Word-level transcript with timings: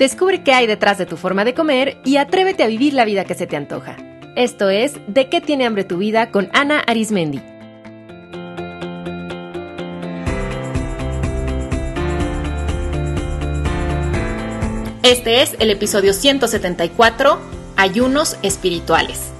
Descubre 0.00 0.42
qué 0.42 0.54
hay 0.54 0.66
detrás 0.66 0.96
de 0.96 1.04
tu 1.04 1.18
forma 1.18 1.44
de 1.44 1.52
comer 1.52 1.98
y 2.06 2.16
atrévete 2.16 2.62
a 2.62 2.68
vivir 2.68 2.94
la 2.94 3.04
vida 3.04 3.26
que 3.26 3.34
se 3.34 3.46
te 3.46 3.56
antoja. 3.56 3.98
Esto 4.34 4.70
es 4.70 4.94
De 5.08 5.28
qué 5.28 5.42
tiene 5.42 5.66
hambre 5.66 5.84
tu 5.84 5.98
vida 5.98 6.30
con 6.30 6.48
Ana 6.54 6.80
Arismendi. 6.80 7.42
Este 15.02 15.42
es 15.42 15.54
el 15.58 15.68
episodio 15.68 16.14
174, 16.14 17.38
Ayunos 17.76 18.38
Espirituales. 18.42 19.32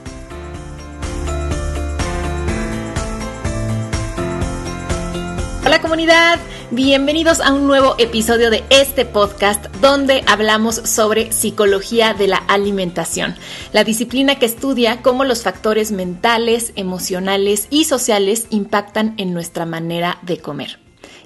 Hola 5.64 5.80
comunidad, 5.80 6.38
bienvenidos 6.72 7.40
a 7.40 7.52
un 7.52 7.66
nuevo 7.66 7.96
episodio 7.98 8.48
de 8.50 8.62
este 8.70 9.04
podcast 9.04 9.66
donde 9.76 10.22
hablamos 10.28 10.76
sobre 10.76 11.32
psicología 11.32 12.14
de 12.14 12.28
la 12.28 12.36
alimentación, 12.36 13.34
la 13.72 13.82
disciplina 13.82 14.38
que 14.38 14.46
estudia 14.46 15.02
cómo 15.02 15.24
los 15.24 15.42
factores 15.42 15.90
mentales, 15.90 16.72
emocionales 16.76 17.66
y 17.70 17.84
sociales 17.84 18.46
impactan 18.50 19.14
en 19.16 19.34
nuestra 19.34 19.66
manera 19.66 20.18
de 20.22 20.38
comer. 20.38 20.78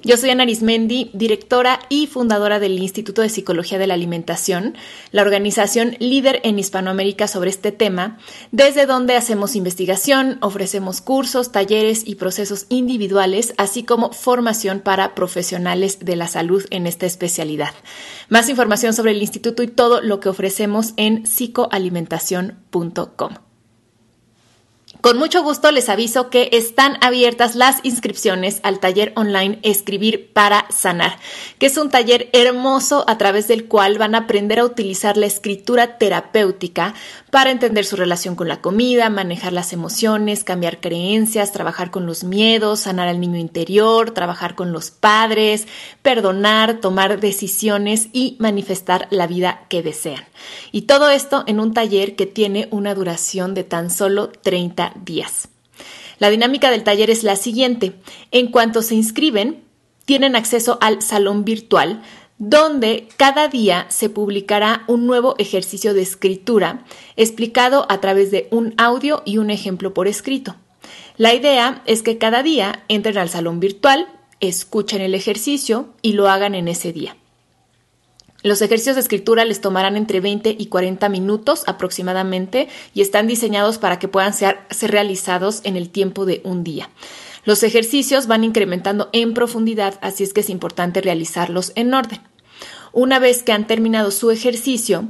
Yo 0.05 0.15
soy 0.17 0.29
Ana 0.29 0.43
Arismendi, 0.43 1.09
directora 1.15 1.79
y 1.89 2.05
fundadora 2.05 2.59
del 2.59 2.77
Instituto 2.77 3.23
de 3.23 3.29
Psicología 3.29 3.79
de 3.79 3.87
la 3.87 3.95
Alimentación, 3.95 4.75
la 5.11 5.23
organización 5.23 5.97
líder 5.97 6.41
en 6.43 6.59
Hispanoamérica 6.59 7.27
sobre 7.27 7.49
este 7.49 7.71
tema, 7.71 8.19
desde 8.51 8.85
donde 8.85 9.15
hacemos 9.15 9.55
investigación, 9.55 10.37
ofrecemos 10.41 11.01
cursos, 11.01 11.51
talleres 11.51 12.03
y 12.05 12.13
procesos 12.15 12.67
individuales, 12.69 13.55
así 13.57 13.81
como 13.81 14.11
formación 14.11 14.81
para 14.81 15.15
profesionales 15.15 15.97
de 16.05 16.15
la 16.15 16.27
salud 16.27 16.63
en 16.69 16.85
esta 16.85 17.07
especialidad. 17.07 17.73
Más 18.29 18.47
información 18.47 18.93
sobre 18.93 19.09
el 19.09 19.23
instituto 19.23 19.63
y 19.63 19.67
todo 19.67 20.01
lo 20.01 20.19
que 20.19 20.29
ofrecemos 20.29 20.93
en 20.97 21.23
psicoalimentación.com. 21.23 23.44
Con 25.05 25.19
mucho 25.19 25.43
gusto 25.43 25.69
les 25.69 25.87
aviso 25.89 26.31
que 26.31 26.49
están 26.53 26.97
abiertas 26.99 27.53
las 27.53 27.77
inscripciones 27.83 28.59
al 28.63 28.79
taller 28.79 29.13
online 29.15 29.59
Escribir 29.61 30.33
para 30.33 30.65
Sanar, 30.71 31.19
que 31.59 31.67
es 31.67 31.77
un 31.77 31.91
taller 31.91 32.27
hermoso 32.33 33.05
a 33.07 33.15
través 33.19 33.47
del 33.47 33.67
cual 33.67 33.99
van 33.99 34.15
a 34.15 34.21
aprender 34.21 34.57
a 34.57 34.65
utilizar 34.65 35.15
la 35.15 35.27
escritura 35.27 35.99
terapéutica 35.99 36.95
para 37.29 37.51
entender 37.51 37.85
su 37.85 37.97
relación 37.97 38.35
con 38.35 38.47
la 38.47 38.61
comida, 38.61 39.11
manejar 39.11 39.53
las 39.53 39.73
emociones, 39.73 40.43
cambiar 40.43 40.79
creencias, 40.79 41.51
trabajar 41.51 41.91
con 41.91 42.07
los 42.07 42.23
miedos, 42.23 42.79
sanar 42.79 43.07
al 43.07 43.19
niño 43.19 43.37
interior, 43.37 44.09
trabajar 44.09 44.55
con 44.55 44.71
los 44.71 44.89
padres, 44.89 45.67
perdonar, 46.01 46.79
tomar 46.79 47.19
decisiones 47.19 48.07
y 48.11 48.37
manifestar 48.39 49.07
la 49.11 49.27
vida 49.27 49.67
que 49.69 49.83
desean. 49.83 50.25
Y 50.71 50.83
todo 50.83 51.11
esto 51.11 51.43
en 51.45 51.59
un 51.59 51.75
taller 51.75 52.15
que 52.15 52.25
tiene 52.25 52.67
una 52.71 52.95
duración 52.95 53.53
de 53.53 53.63
tan 53.63 53.91
solo 53.91 54.29
30 54.29 54.94
días. 55.03 55.49
La 56.19 56.29
dinámica 56.29 56.71
del 56.71 56.83
taller 56.83 57.09
es 57.09 57.23
la 57.23 57.35
siguiente. 57.35 57.93
En 58.31 58.47
cuanto 58.51 58.81
se 58.81 58.95
inscriben, 58.95 59.63
tienen 60.05 60.35
acceso 60.35 60.77
al 60.81 61.01
salón 61.01 61.43
virtual 61.43 62.01
donde 62.37 63.07
cada 63.15 63.47
día 63.47 63.85
se 63.89 64.09
publicará 64.09 64.83
un 64.87 65.07
nuevo 65.07 65.35
ejercicio 65.37 65.93
de 65.93 66.01
escritura 66.01 66.83
explicado 67.15 67.85
a 67.89 68.01
través 68.01 68.29
de 68.29 68.47
un 68.51 68.73
audio 68.77 69.23
y 69.25 69.37
un 69.37 69.49
ejemplo 69.49 69.93
por 69.93 70.07
escrito. 70.07 70.55
La 71.17 71.33
idea 71.33 71.81
es 71.85 72.03
que 72.03 72.17
cada 72.17 72.43
día 72.43 72.83
entren 72.89 73.17
al 73.17 73.29
salón 73.29 73.59
virtual, 73.61 74.07
escuchen 74.41 75.01
el 75.01 75.15
ejercicio 75.15 75.93
y 76.01 76.13
lo 76.13 76.29
hagan 76.29 76.55
en 76.55 76.67
ese 76.67 76.91
día. 76.91 77.15
Los 78.45 78.61
ejercicios 78.61 78.95
de 78.95 79.01
escritura 79.01 79.43
les 79.43 79.59
tomarán 79.59 79.97
entre 79.97 80.19
20 80.19 80.55
y 80.59 80.67
40 80.67 81.09
minutos 81.09 81.63
aproximadamente 81.65 82.67
y 82.93 83.01
están 83.01 83.25
diseñados 83.25 83.79
para 83.79 83.97
que 83.97 84.07
puedan 84.07 84.35
ser, 84.35 84.59
realizados 84.83 85.61
en 85.63 85.75
el 85.75 85.89
tiempo 85.89 86.27
de 86.27 86.41
un 86.43 86.63
día. 86.63 86.91
Los 87.43 87.63
ejercicios 87.63 88.27
van 88.27 88.43
incrementando 88.43 89.09
en 89.13 89.33
profundidad, 89.33 89.97
así 90.03 90.23
es 90.23 90.31
que 90.31 90.41
es 90.41 90.51
importante 90.51 91.01
realizarlos 91.01 91.71
en 91.73 91.91
orden. 91.95 92.21
Una 92.93 93.17
vez 93.17 93.41
que 93.41 93.51
han 93.51 93.65
terminado 93.65 94.11
su 94.11 94.29
ejercicio, 94.29 95.09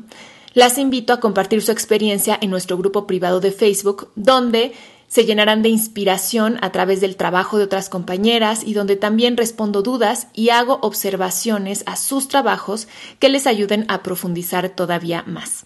las 0.53 0.78
invito 0.78 1.12
a 1.12 1.19
compartir 1.19 1.62
su 1.62 1.74
experiencia 1.74 2.40
en 2.40 2.50
nuestro 2.50 2.78
grupo 2.78 3.06
privado 3.06 3.41
de 3.41 3.51
Facebook, 3.51 4.12
donde 4.16 4.72
se 5.07 5.25
llenarán 5.25 5.61
de 5.61 5.69
inspiración 5.69 6.57
a 6.61 6.71
través 6.71 7.01
del 7.01 7.16
trabajo 7.16 7.57
de 7.57 7.66
otras 7.66 7.89
compañeras 7.89 8.63
y 8.63 8.73
donde 8.73 8.95
también 8.95 9.38
respondo 9.38 9.81
dudas 9.81 10.27
y 10.33 10.49
hago 10.49 10.79
observaciones 10.81 11.83
a 11.85 11.95
sus 11.95 12.27
trabajos 12.27 12.88
que 13.19 13.29
les 13.29 13.47
ayuden 13.47 13.85
a 13.88 14.03
profundizar 14.03 14.69
todavía 14.69 15.23
más. 15.27 15.65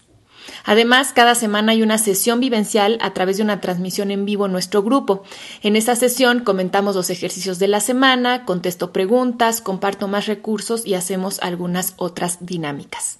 Además, 0.64 1.12
cada 1.12 1.34
semana 1.34 1.72
hay 1.72 1.82
una 1.82 1.98
sesión 1.98 2.40
vivencial 2.40 2.98
a 3.00 3.12
través 3.12 3.36
de 3.36 3.42
una 3.42 3.60
transmisión 3.60 4.10
en 4.10 4.24
vivo 4.24 4.46
en 4.46 4.52
nuestro 4.52 4.82
grupo. 4.82 5.22
En 5.62 5.76
esa 5.76 5.96
sesión 5.96 6.40
comentamos 6.40 6.96
los 6.96 7.10
ejercicios 7.10 7.58
de 7.58 7.68
la 7.68 7.80
semana, 7.80 8.44
contesto 8.44 8.92
preguntas, 8.92 9.60
comparto 9.60 10.08
más 10.08 10.26
recursos 10.26 10.86
y 10.86 10.94
hacemos 10.94 11.40
algunas 11.40 11.94
otras 11.96 12.38
dinámicas. 12.40 13.19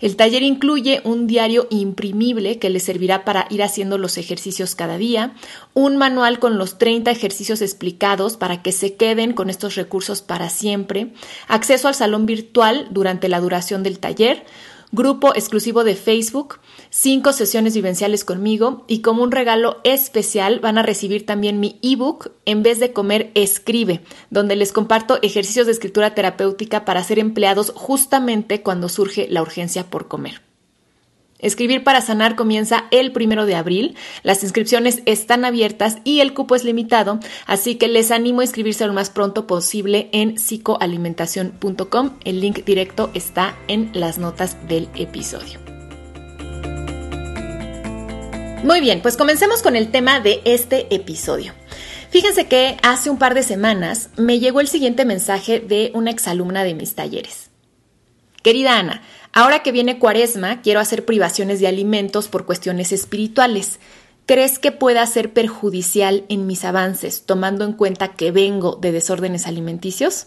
El 0.00 0.16
taller 0.16 0.42
incluye 0.42 1.00
un 1.04 1.26
diario 1.26 1.66
imprimible 1.70 2.58
que 2.58 2.70
les 2.70 2.84
servirá 2.84 3.24
para 3.24 3.46
ir 3.50 3.62
haciendo 3.62 3.98
los 3.98 4.16
ejercicios 4.16 4.74
cada 4.74 4.96
día, 4.96 5.34
un 5.74 5.96
manual 5.96 6.38
con 6.38 6.58
los 6.58 6.78
30 6.78 7.10
ejercicios 7.10 7.60
explicados 7.60 8.36
para 8.36 8.62
que 8.62 8.72
se 8.72 8.94
queden 8.94 9.34
con 9.34 9.50
estos 9.50 9.74
recursos 9.74 10.22
para 10.22 10.48
siempre, 10.48 11.12
acceso 11.48 11.88
al 11.88 11.94
salón 11.94 12.26
virtual 12.26 12.88
durante 12.90 13.28
la 13.28 13.40
duración 13.40 13.82
del 13.82 13.98
taller, 13.98 14.44
grupo 14.92 15.34
exclusivo 15.34 15.84
de 15.84 15.94
Facebook, 15.94 16.58
cinco 16.90 17.32
sesiones 17.32 17.74
vivenciales 17.74 18.24
conmigo 18.24 18.84
y 18.88 19.02
como 19.02 19.22
un 19.22 19.30
regalo 19.30 19.80
especial 19.84 20.60
van 20.60 20.78
a 20.78 20.82
recibir 20.82 21.26
también 21.26 21.60
mi 21.60 21.78
ebook 21.82 22.32
En 22.44 22.62
vez 22.62 22.80
de 22.80 22.92
comer, 22.92 23.30
escribe, 23.34 24.02
donde 24.30 24.56
les 24.56 24.72
comparto 24.72 25.18
ejercicios 25.22 25.66
de 25.66 25.72
escritura 25.72 26.14
terapéutica 26.14 26.84
para 26.84 27.04
ser 27.04 27.18
empleados 27.18 27.72
justamente 27.74 28.62
cuando 28.62 28.88
surge 28.88 29.28
la 29.30 29.42
urgencia 29.42 29.84
por 29.88 30.08
comer. 30.08 30.49
Escribir 31.40 31.84
para 31.84 32.00
sanar 32.00 32.36
comienza 32.36 32.84
el 32.90 33.12
primero 33.12 33.46
de 33.46 33.54
abril. 33.54 33.96
Las 34.22 34.42
inscripciones 34.42 35.02
están 35.06 35.44
abiertas 35.44 35.98
y 36.04 36.20
el 36.20 36.34
cupo 36.34 36.54
es 36.54 36.64
limitado, 36.64 37.18
así 37.46 37.76
que 37.76 37.88
les 37.88 38.10
animo 38.10 38.40
a 38.40 38.44
inscribirse 38.44 38.86
lo 38.86 38.92
más 38.92 39.10
pronto 39.10 39.46
posible 39.46 40.08
en 40.12 40.34
psicoalimentación.com. 40.36 42.18
El 42.24 42.40
link 42.40 42.64
directo 42.64 43.10
está 43.14 43.56
en 43.68 43.90
las 43.94 44.18
notas 44.18 44.56
del 44.68 44.88
episodio. 44.94 45.58
Muy 48.62 48.82
bien, 48.82 49.00
pues 49.00 49.16
comencemos 49.16 49.62
con 49.62 49.74
el 49.74 49.90
tema 49.90 50.20
de 50.20 50.42
este 50.44 50.94
episodio. 50.94 51.54
Fíjense 52.10 52.46
que 52.46 52.76
hace 52.82 53.08
un 53.08 53.18
par 53.18 53.34
de 53.34 53.42
semanas 53.42 54.10
me 54.16 54.38
llegó 54.38 54.60
el 54.60 54.68
siguiente 54.68 55.06
mensaje 55.06 55.60
de 55.60 55.90
una 55.94 56.10
exalumna 56.10 56.62
de 56.62 56.74
mis 56.74 56.94
talleres. 56.94 57.50
Querida 58.42 58.78
Ana, 58.78 59.02
Ahora 59.32 59.62
que 59.62 59.72
viene 59.72 59.98
cuaresma, 59.98 60.60
quiero 60.60 60.80
hacer 60.80 61.04
privaciones 61.04 61.60
de 61.60 61.68
alimentos 61.68 62.28
por 62.28 62.46
cuestiones 62.46 62.92
espirituales. 62.92 63.78
¿Crees 64.26 64.58
que 64.58 64.72
pueda 64.72 65.06
ser 65.06 65.32
perjudicial 65.32 66.24
en 66.28 66.46
mis 66.46 66.64
avances, 66.64 67.24
tomando 67.26 67.64
en 67.64 67.72
cuenta 67.72 68.08
que 68.08 68.32
vengo 68.32 68.76
de 68.76 68.92
desórdenes 68.92 69.46
alimenticios? 69.46 70.26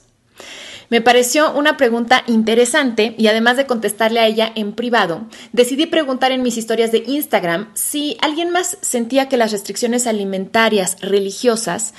Me 0.89 1.01
pareció 1.01 1.51
una 1.53 1.75
pregunta 1.75 2.23
interesante 2.27 3.15
y 3.17 3.27
además 3.27 3.57
de 3.57 3.65
contestarle 3.65 4.19
a 4.19 4.27
ella 4.27 4.51
en 4.55 4.73
privado, 4.73 5.25
decidí 5.51 5.85
preguntar 5.85 6.31
en 6.31 6.43
mis 6.43 6.57
historias 6.57 6.91
de 6.91 7.03
Instagram 7.07 7.71
si 7.73 8.17
alguien 8.21 8.51
más 8.51 8.77
sentía 8.81 9.27
que 9.27 9.37
las 9.37 9.51
restricciones 9.51 10.05
alimentarias 10.05 10.97
religiosas 11.01 11.93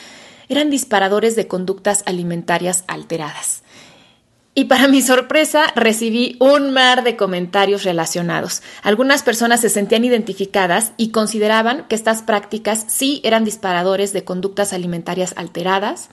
eran 0.48 0.70
disparadores 0.70 1.36
de 1.36 1.48
conductas 1.48 2.02
alimentarias 2.06 2.84
alteradas. 2.86 3.63
Y 4.56 4.66
para 4.66 4.86
mi 4.86 5.02
sorpresa 5.02 5.72
recibí 5.74 6.36
un 6.38 6.72
mar 6.72 7.02
de 7.02 7.16
comentarios 7.16 7.82
relacionados. 7.82 8.62
Algunas 8.84 9.24
personas 9.24 9.60
se 9.60 9.68
sentían 9.68 10.04
identificadas 10.04 10.92
y 10.96 11.10
consideraban 11.10 11.88
que 11.88 11.96
estas 11.96 12.22
prácticas 12.22 12.84
sí 12.86 13.20
eran 13.24 13.44
disparadores 13.44 14.12
de 14.12 14.22
conductas 14.22 14.72
alimentarias 14.72 15.34
alteradas. 15.36 16.08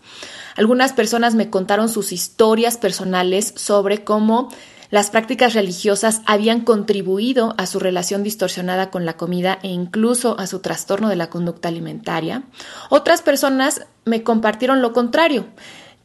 Algunas 0.55 0.91
personas 0.91 1.35
me 1.35 1.51
contaron 1.51 1.88
sus 1.88 2.11
historias 2.11 2.77
personales 2.77 3.53
sobre 3.55 4.03
cómo 4.03 4.49
las 4.89 5.11
prácticas 5.11 5.53
religiosas 5.53 6.21
habían 6.25 6.61
contribuido 6.61 7.53
a 7.57 7.67
su 7.67 7.79
relación 7.79 8.23
distorsionada 8.23 8.89
con 8.89 9.05
la 9.05 9.17
comida 9.17 9.59
e 9.61 9.69
incluso 9.69 10.38
a 10.39 10.47
su 10.47 10.59
trastorno 10.59 11.09
de 11.09 11.15
la 11.15 11.29
conducta 11.29 11.69
alimentaria. 11.69 12.43
Otras 12.89 13.21
personas 13.21 13.85
me 14.03 14.23
compartieron 14.23 14.81
lo 14.81 14.93
contrario, 14.93 15.45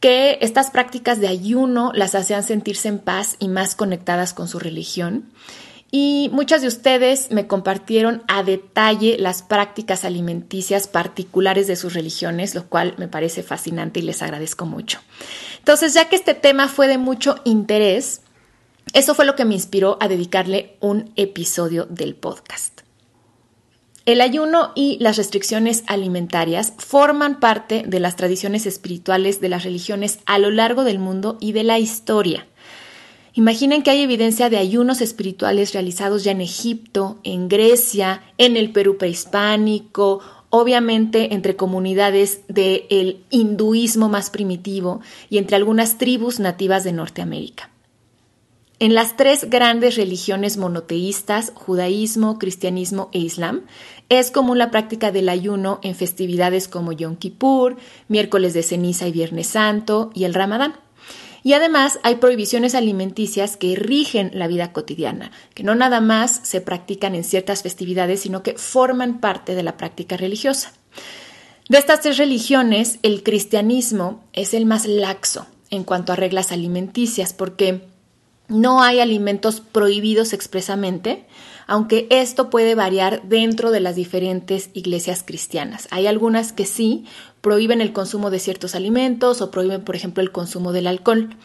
que 0.01 0.39
estas 0.41 0.71
prácticas 0.71 1.21
de 1.21 1.29
ayuno 1.29 1.93
las 1.95 2.15
hacían 2.15 2.43
sentirse 2.43 2.89
en 2.89 2.99
paz 2.99 3.37
y 3.39 3.49
más 3.49 3.75
conectadas 3.75 4.35
con 4.35 4.49
su 4.49 4.59
religión. 4.59 5.31
Y 5.91 6.31
muchas 6.33 6.63
de 6.63 6.69
ustedes 6.69 7.31
me 7.31 7.47
compartieron 7.47 8.23
a 8.27 8.43
detalle 8.43 9.17
las 9.19 9.43
prácticas 9.43 10.05
alimenticias 10.05 10.89
particulares 10.89 11.69
de 11.69 11.77
sus 11.77 11.95
religiones, 11.95 12.55
lo 12.55 12.67
cual 12.69 12.95
me 12.99 13.09
parece 13.09 13.43
fascinante 13.43 14.01
y 14.01 14.03
les 14.03 14.21
agradezco 14.21 14.67
mucho. 14.67 14.99
Entonces, 15.59 15.95
ya 15.95 16.09
que 16.09 16.17
este 16.17 16.35
tema 16.35 16.69
fue 16.69 16.89
de 16.89 16.99
mucho 16.99 17.37
interés, 17.45 18.21
Eso 18.93 19.15
fue 19.15 19.27
lo 19.27 19.35
que 19.35 19.45
me 19.45 19.55
inspiró 19.55 19.99
a 20.01 20.09
dedicarle 20.09 20.77
un 20.81 21.13
episodio 21.17 21.87
del 21.87 22.15
podcast. 22.15 22.86
El 24.07 24.21
ayuno 24.21 24.71
y 24.77 24.99
las 25.01 25.17
restricciones 25.17 25.83
alimentarias 25.89 26.73
forman 26.79 27.41
parte 27.41 27.83
de 27.85 27.99
las 27.99 28.15
tradiciones 28.15 28.65
espirituales 28.65 29.41
de 29.41 29.49
las 29.49 29.65
religiones 29.65 30.21
a 30.27 30.39
lo 30.39 30.51
largo 30.51 30.85
del 30.85 31.01
mundo 31.01 31.39
y 31.41 31.51
de 31.51 31.65
la 31.65 31.81
historia. 31.81 32.47
Imaginen 33.35 33.83
que 33.83 33.91
hay 33.91 34.03
evidencia 34.03 34.49
de 34.49 34.59
ayunos 34.59 35.01
espirituales 35.01 35.73
realizados 35.73 36.23
ya 36.23 36.31
en 36.31 36.41
Egipto, 36.41 37.19
en 37.25 37.49
Grecia, 37.49 38.23
en 38.39 38.57
el 38.57 38.71
Perú 38.71 38.97
prehispánico, 38.97 40.21
obviamente 40.51 41.35
entre 41.35 41.57
comunidades 41.57 42.43
del 42.47 43.25
hinduismo 43.31 44.09
más 44.09 44.31
primitivo 44.31 45.01
y 45.31 45.39
entre 45.39 45.57
algunas 45.57 45.99
tribus 45.99 46.39
nativas 46.39 46.85
de 46.85 46.93
Norteamérica. 46.93 47.71
En 48.79 48.95
las 48.95 49.17
tres 49.17 49.49
grandes 49.49 49.97
religiones 49.97 50.59
monoteístas, 50.59 51.51
judaísmo, 51.55 52.39
cristianismo 52.39 53.09
e 53.13 53.21
islam, 53.21 53.63
es 54.09 54.31
común 54.31 54.59
la 54.59 54.71
práctica 54.71 55.11
del 55.11 55.29
ayuno 55.29 55.81
en 55.83 55.95
festividades 55.95 56.69
como 56.69 56.93
Yom 56.93 57.17
Kippur, 57.17 57.77
miércoles 58.09 58.55
de 58.55 58.63
ceniza 58.63 59.09
y 59.09 59.13
Viernes 59.13 59.49
Santo 59.49 60.11
y 60.15 60.25
el 60.25 60.35
Ramadán. 60.35 60.75
Y 61.43 61.53
además 61.53 62.01
hay 62.03 62.17
prohibiciones 62.17 62.75
alimenticias 62.75 63.57
que 63.57 63.77
rigen 63.77 64.31
la 64.35 64.49
vida 64.49 64.73
cotidiana, 64.73 65.31
que 65.55 65.63
no 65.63 65.77
nada 65.77 66.01
más 66.01 66.41
se 66.43 66.61
practican 66.61 67.15
en 67.15 67.23
ciertas 67.23 67.63
festividades, 67.63 68.21
sino 68.21 68.43
que 68.43 68.55
forman 68.55 69.21
parte 69.21 69.55
de 69.55 69.63
la 69.63 69.77
práctica 69.77 70.17
religiosa. 70.17 70.73
De 71.69 71.79
estas 71.79 72.01
tres 72.01 72.17
religiones, 72.17 72.99
el 73.03 73.23
cristianismo 73.23 74.25
es 74.33 74.55
el 74.55 74.67
más 74.67 74.87
laxo 74.87 75.47
en 75.71 75.85
cuanto 75.85 76.13
a 76.13 76.17
reglas 76.17 76.53
alimenticias, 76.53 77.33
porque 77.33 77.83
no 78.49 78.83
hay 78.83 79.01
alimentos 79.01 79.61
prohibidos 79.61 80.33
expresamente, 80.33 81.27
aunque 81.67 82.07
esto 82.11 82.49
puede 82.49 82.75
variar 82.75 83.23
dentro 83.25 83.71
de 83.71 83.81
las 83.81 83.97
diferentes 83.97 84.71
iglesias 84.73 85.23
cristianas. 85.25 85.89
Hay 85.91 86.07
algunas 86.07 86.53
que 86.53 86.65
sí, 86.65 87.05
prohíben 87.41 87.81
el 87.81 87.93
consumo 87.93 88.31
de 88.31 88.39
ciertos 88.39 88.75
alimentos 88.75 89.41
o 89.41 89.51
prohíben, 89.51 89.83
por 89.83 89.97
ejemplo, 89.97 90.23
el 90.23 90.33
consumo 90.33 90.73
del 90.73 90.87
alcohol. 90.87 91.37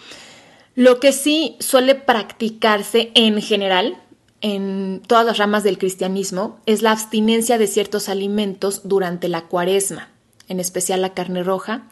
Lo 0.75 0.99
que 0.99 1.11
sí 1.11 1.57
suele 1.59 1.95
practicarse 1.95 3.11
en 3.15 3.41
general 3.41 3.97
en 4.41 5.01
todas 5.05 5.25
las 5.25 5.37
ramas 5.37 5.63
del 5.63 5.77
cristianismo 5.77 6.59
es 6.65 6.81
la 6.81 6.91
abstinencia 6.91 7.57
de 7.57 7.67
ciertos 7.67 8.09
alimentos 8.09 8.81
durante 8.83 9.27
la 9.27 9.47
cuaresma, 9.47 10.09
en 10.47 10.59
especial 10.59 11.01
la 11.01 11.13
carne 11.13 11.43
roja, 11.43 11.87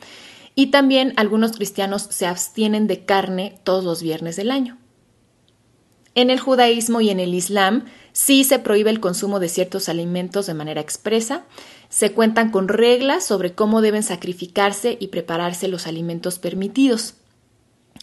y 0.55 0.67
también 0.67 1.13
algunos 1.15 1.53
cristianos 1.53 2.07
se 2.09 2.25
abstienen 2.25 2.87
de 2.87 3.05
carne 3.05 3.59
todos 3.63 3.83
los 3.83 4.01
viernes 4.01 4.35
del 4.35 4.51
año. 4.51 4.77
En 6.15 6.29
el 6.29 6.39
judaísmo 6.39 7.01
y 7.01 7.11
en 7.11 7.19
el 7.19 7.33
islam 7.33 7.85
sí 8.13 8.43
se 8.43 8.59
prohíbe 8.59 8.89
el 8.89 8.99
consumo 8.99 9.39
de 9.39 9.49
ciertos 9.49 9.89
alimentos 9.89 10.45
de 10.45 10.53
manera 10.53 10.81
expresa, 10.81 11.45
se 11.89 12.11
cuentan 12.11 12.51
con 12.51 12.67
reglas 12.67 13.25
sobre 13.25 13.53
cómo 13.53 13.81
deben 13.81 14.03
sacrificarse 14.03 14.97
y 14.99 15.07
prepararse 15.07 15.67
los 15.67 15.87
alimentos 15.87 16.39
permitidos. 16.39 17.15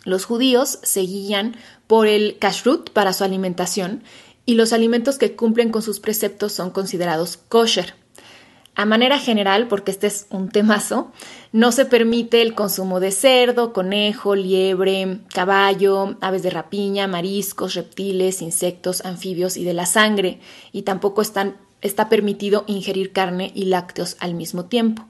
Los 0.05 0.25
judíos 0.25 0.79
se 0.83 1.01
guían 1.01 1.57
por 1.87 2.07
el 2.07 2.39
kashrut 2.39 2.91
para 2.91 3.13
su 3.13 3.25
alimentación 3.25 4.03
y 4.45 4.55
los 4.55 4.73
alimentos 4.73 5.19
que 5.19 5.35
cumplen 5.35 5.71
con 5.71 5.83
sus 5.83 6.01
preceptos 6.01 6.53
son 6.53 6.71
considerados 6.71 7.37
kosher. 7.37 7.95
A 8.79 8.85
manera 8.85 9.19
general, 9.19 9.69
porque 9.69 9.91
este 9.91 10.07
es 10.07 10.27
un 10.29 10.51
temazo, 10.51 11.11
no 11.51 11.73
se 11.73 11.87
permite 11.87 12.43
el 12.43 12.55
consumo 12.55 13.01
de 13.01 13.11
cerdo, 13.11 13.73
conejo, 13.73 14.35
liebre, 14.35 15.21
caballo, 15.33 16.19
aves 16.21 16.43
de 16.43 16.51
rapiña, 16.51 17.09
mariscos, 17.09 17.75
reptiles, 17.75 18.43
insectos, 18.43 19.03
anfibios 19.07 19.57
y 19.57 19.65
de 19.65 19.73
la 19.73 19.87
sangre, 19.87 20.41
y 20.73 20.83
tampoco 20.83 21.23
está 21.23 22.09
permitido 22.11 22.65
ingerir 22.67 23.13
carne 23.13 23.51
y 23.55 23.65
lácteos 23.65 24.19
al 24.21 24.35
mismo 24.35 24.67
tiempo. 24.67 25.07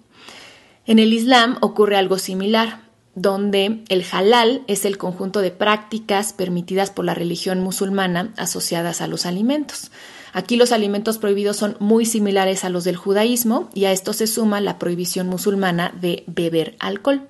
En 0.86 1.00
el 1.00 1.12
Islam 1.12 1.58
ocurre 1.60 1.96
algo 1.96 2.19
similar, 2.19 2.86
donde 3.16 3.82
el 3.88 4.04
halal 4.12 4.62
es 4.69 4.84
el 4.84 4.96
conjunto 4.96 5.40
de 5.40 5.50
prácticas 5.50 6.32
permitidas 6.32 6.92
por 6.92 7.04
la 7.04 7.14
religión 7.14 7.60
musulmana 7.60 8.32
asociadas 8.36 9.00
a 9.00 9.08
los 9.08 9.26
alimentos. 9.26 9.90
Aquí 10.36 10.56
los 10.56 10.70
alimentos 10.70 11.16
prohibidos 11.16 11.56
son 11.56 11.78
muy 11.80 12.04
similares 12.04 12.62
a 12.64 12.68
los 12.68 12.84
del 12.84 12.96
judaísmo 12.96 13.70
y 13.72 13.86
a 13.86 13.92
esto 13.92 14.12
se 14.12 14.26
suma 14.26 14.60
la 14.60 14.78
prohibición 14.78 15.28
musulmana 15.28 15.94
de 15.98 16.24
beber 16.26 16.76
alcohol. 16.78 17.26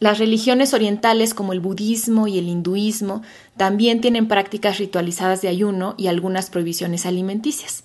Las 0.00 0.18
religiones 0.18 0.74
orientales 0.74 1.32
como 1.32 1.52
el 1.52 1.60
budismo 1.60 2.26
y 2.26 2.40
el 2.40 2.48
hinduismo 2.48 3.22
también 3.56 4.00
tienen 4.00 4.26
prácticas 4.26 4.78
ritualizadas 4.78 5.42
de 5.42 5.48
ayuno 5.48 5.94
y 5.96 6.08
algunas 6.08 6.50
prohibiciones 6.50 7.06
alimenticias. 7.06 7.84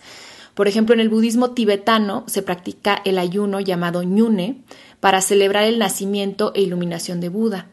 Por 0.55 0.67
ejemplo, 0.67 0.95
en 0.95 0.99
el 0.99 1.09
budismo 1.09 1.51
tibetano 1.51 2.23
se 2.25 2.41
practica 2.41 3.03
el 3.05 3.19
ayuno 3.19 3.59
llamado 3.59 4.01
ñune 4.01 4.63
para 4.99 5.21
celebrar 5.21 5.65
el 5.65 5.77
nacimiento 5.77 6.53
e 6.55 6.63
iluminación 6.63 7.19
de 7.19 7.29
Buda. 7.29 7.67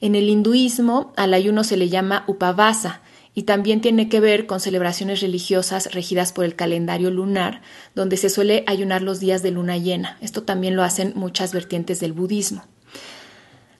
En 0.00 0.14
el 0.14 0.28
hinduismo 0.28 1.12
al 1.16 1.34
ayuno 1.34 1.64
se 1.64 1.76
le 1.76 1.88
llama 1.88 2.22
upavasa 2.28 3.02
y 3.34 3.44
también 3.44 3.80
tiene 3.80 4.08
que 4.08 4.20
ver 4.20 4.46
con 4.46 4.60
celebraciones 4.60 5.20
religiosas 5.20 5.92
regidas 5.92 6.32
por 6.32 6.44
el 6.44 6.54
calendario 6.54 7.10
lunar, 7.10 7.62
donde 7.94 8.16
se 8.16 8.28
suele 8.28 8.64
ayunar 8.66 9.02
los 9.02 9.20
días 9.20 9.42
de 9.42 9.50
luna 9.50 9.78
llena. 9.78 10.18
Esto 10.20 10.42
también 10.42 10.76
lo 10.76 10.82
hacen 10.82 11.12
muchas 11.16 11.52
vertientes 11.52 12.00
del 12.00 12.12
budismo. 12.12 12.64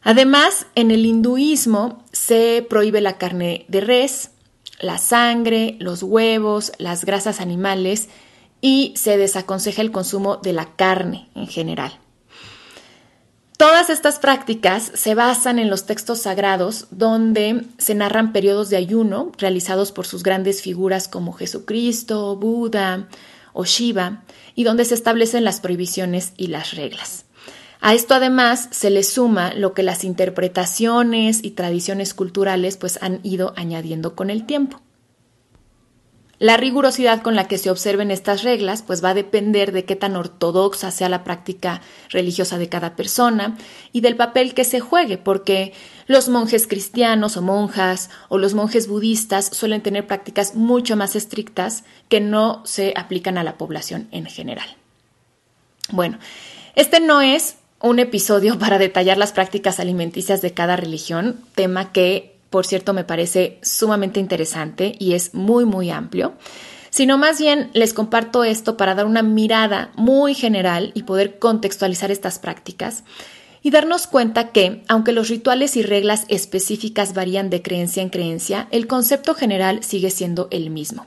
Además, 0.03 0.67
en 0.75 0.91
el 0.91 1.07
hinduismo 1.07 2.03
se 2.13 2.67
prohíbe 2.69 3.01
la 3.01 3.19
carne 3.19 3.67
de 3.69 3.81
res, 3.81 4.31
la 4.81 4.99
sangre, 4.99 5.77
los 5.79 6.03
huevos, 6.03 6.73
las 6.79 7.05
grasas 7.05 7.41
animales 7.41 8.09
y 8.61 8.95
se 8.97 9.17
desaconseja 9.17 9.83
el 9.83 9.93
consumo 9.93 10.37
de 10.37 10.53
la 10.53 10.75
carne 10.77 11.29
en 11.35 11.47
general. 11.47 11.99
Todas 13.63 13.91
estas 13.91 14.19
prácticas 14.19 14.91
se 14.93 15.15
basan 15.15 15.61
en 15.61 15.71
los 15.71 15.87
textos 15.87 16.23
sagrados 16.23 16.89
donde 16.91 17.65
se 17.79 17.95
narran 17.95 18.33
periodos 18.33 18.71
de 18.71 18.77
ayuno 18.77 19.31
realizados 19.39 19.93
por 19.93 20.05
sus 20.05 20.25
grandes 20.25 20.63
figuras 20.63 21.07
como 21.07 21.33
Jesucristo, 21.33 22.35
Buda 22.35 23.07
o 23.53 23.65
Shiva 23.65 24.25
y 24.57 24.65
donde 24.65 24.85
se 24.85 24.97
establecen 24.97 25.45
las 25.45 25.61
prohibiciones 25.61 26.33
y 26.37 26.49
las 26.49 26.75
reglas. 26.75 27.25
A 27.81 27.95
esto 27.95 28.15
además 28.15 28.67
se 28.73 28.91
le 28.91 29.05
suma 29.05 29.55
lo 29.55 29.75
que 29.75 29.85
las 29.85 30.03
interpretaciones 30.03 31.39
y 31.45 31.53
tradiciones 31.53 32.15
culturales 32.15 32.77
pues 32.77 32.99
han 33.01 33.21
ido 33.23 33.55
añadiendo 33.57 34.17
con 34.17 34.31
el 34.31 34.45
tiempo. 34.45 34.81
La 36.43 36.57
rigurosidad 36.57 37.23
con 37.23 37.37
la 37.37 37.47
que 37.47 37.57
se 37.57 37.71
observen 37.71 38.11
estas 38.11 38.43
reglas 38.43 38.83
pues 38.83 39.03
va 39.03 39.11
a 39.11 39.15
depender 39.15 39.71
de 39.71 39.85
qué 39.85 39.95
tan 39.95 40.17
ortodoxa 40.17 40.91
sea 40.91 41.09
la 41.09 41.23
práctica 41.23 41.83
religiosa 42.09 42.59
de 42.59 42.69
cada 42.69 42.97
persona 42.97 43.57
y 43.93 44.01
del 44.01 44.17
papel 44.17 44.53
que 44.53 44.65
se 44.65 44.81
juegue, 44.81 45.19
porque 45.19 45.73
los 46.09 46.29
monjes 46.29 46.67
cristianos 46.67 47.37
o 47.37 47.43
monjas 47.43 48.11
o 48.29 48.39
los 48.39 48.55
monjes 48.55 48.89
budistas 48.89 49.47
suelen 49.53 49.83
tener 49.83 50.09
prácticas 50.09 50.57
mucho 50.57 50.97
más 50.97 51.15
estrictas 51.15 51.85
que 52.09 52.21
no 52.21 52.67
se 52.67 52.93
aplican 52.97 53.39
a 53.39 53.45
la 53.45 53.57
población 53.57 54.09
en 54.11 54.27
general. 54.27 54.67
Bueno, 55.93 56.19
este 56.75 56.99
no 56.99 57.21
es 57.21 57.55
un 57.81 58.01
episodio 58.01 58.59
para 58.59 58.79
detallar 58.79 59.17
las 59.17 59.31
prácticas 59.31 59.79
alimenticias 59.79 60.43
de 60.43 60.53
cada 60.53 60.75
religión, 60.75 61.39
tema 61.55 61.93
que, 61.93 62.32
por 62.53 62.67
cierto, 62.67 62.93
me 62.93 63.03
parece 63.03 63.59
sumamente 63.63 64.21
interesante 64.21 64.95
y 65.01 65.15
es 65.15 65.35
muy, 65.35 65.65
muy 65.65 65.91
amplio, 65.91 66.35
sino 66.91 67.19
más 67.19 67.41
bien 67.41 67.71
les 67.73 67.95
comparto 67.95 68.45
esto 68.45 68.77
para 68.77 68.95
dar 68.95 69.07
una 69.07 69.23
mirada 69.23 69.91
muy 69.97 70.35
general 70.35 70.93
y 70.95 71.03
poder 71.03 71.39
contextualizar 71.41 72.13
estas 72.13 72.39
prácticas 72.39 73.05
y 73.63 73.71
darnos 73.71 74.07
cuenta 74.07 74.53
que, 74.53 74.83
aunque 74.87 75.13
los 75.13 75.31
rituales 75.31 75.77
y 75.77 75.83
reglas 75.83 76.27
específicas 76.29 77.15
varían 77.15 77.49
de 77.49 77.63
creencia 77.63 78.03
en 78.03 78.11
creencia, 78.11 78.69
el 78.71 78.87
concepto 78.87 79.35
general 79.35 79.83
sigue 79.83 80.11
siendo 80.11 80.49
el 80.51 80.69
mismo. 80.69 81.07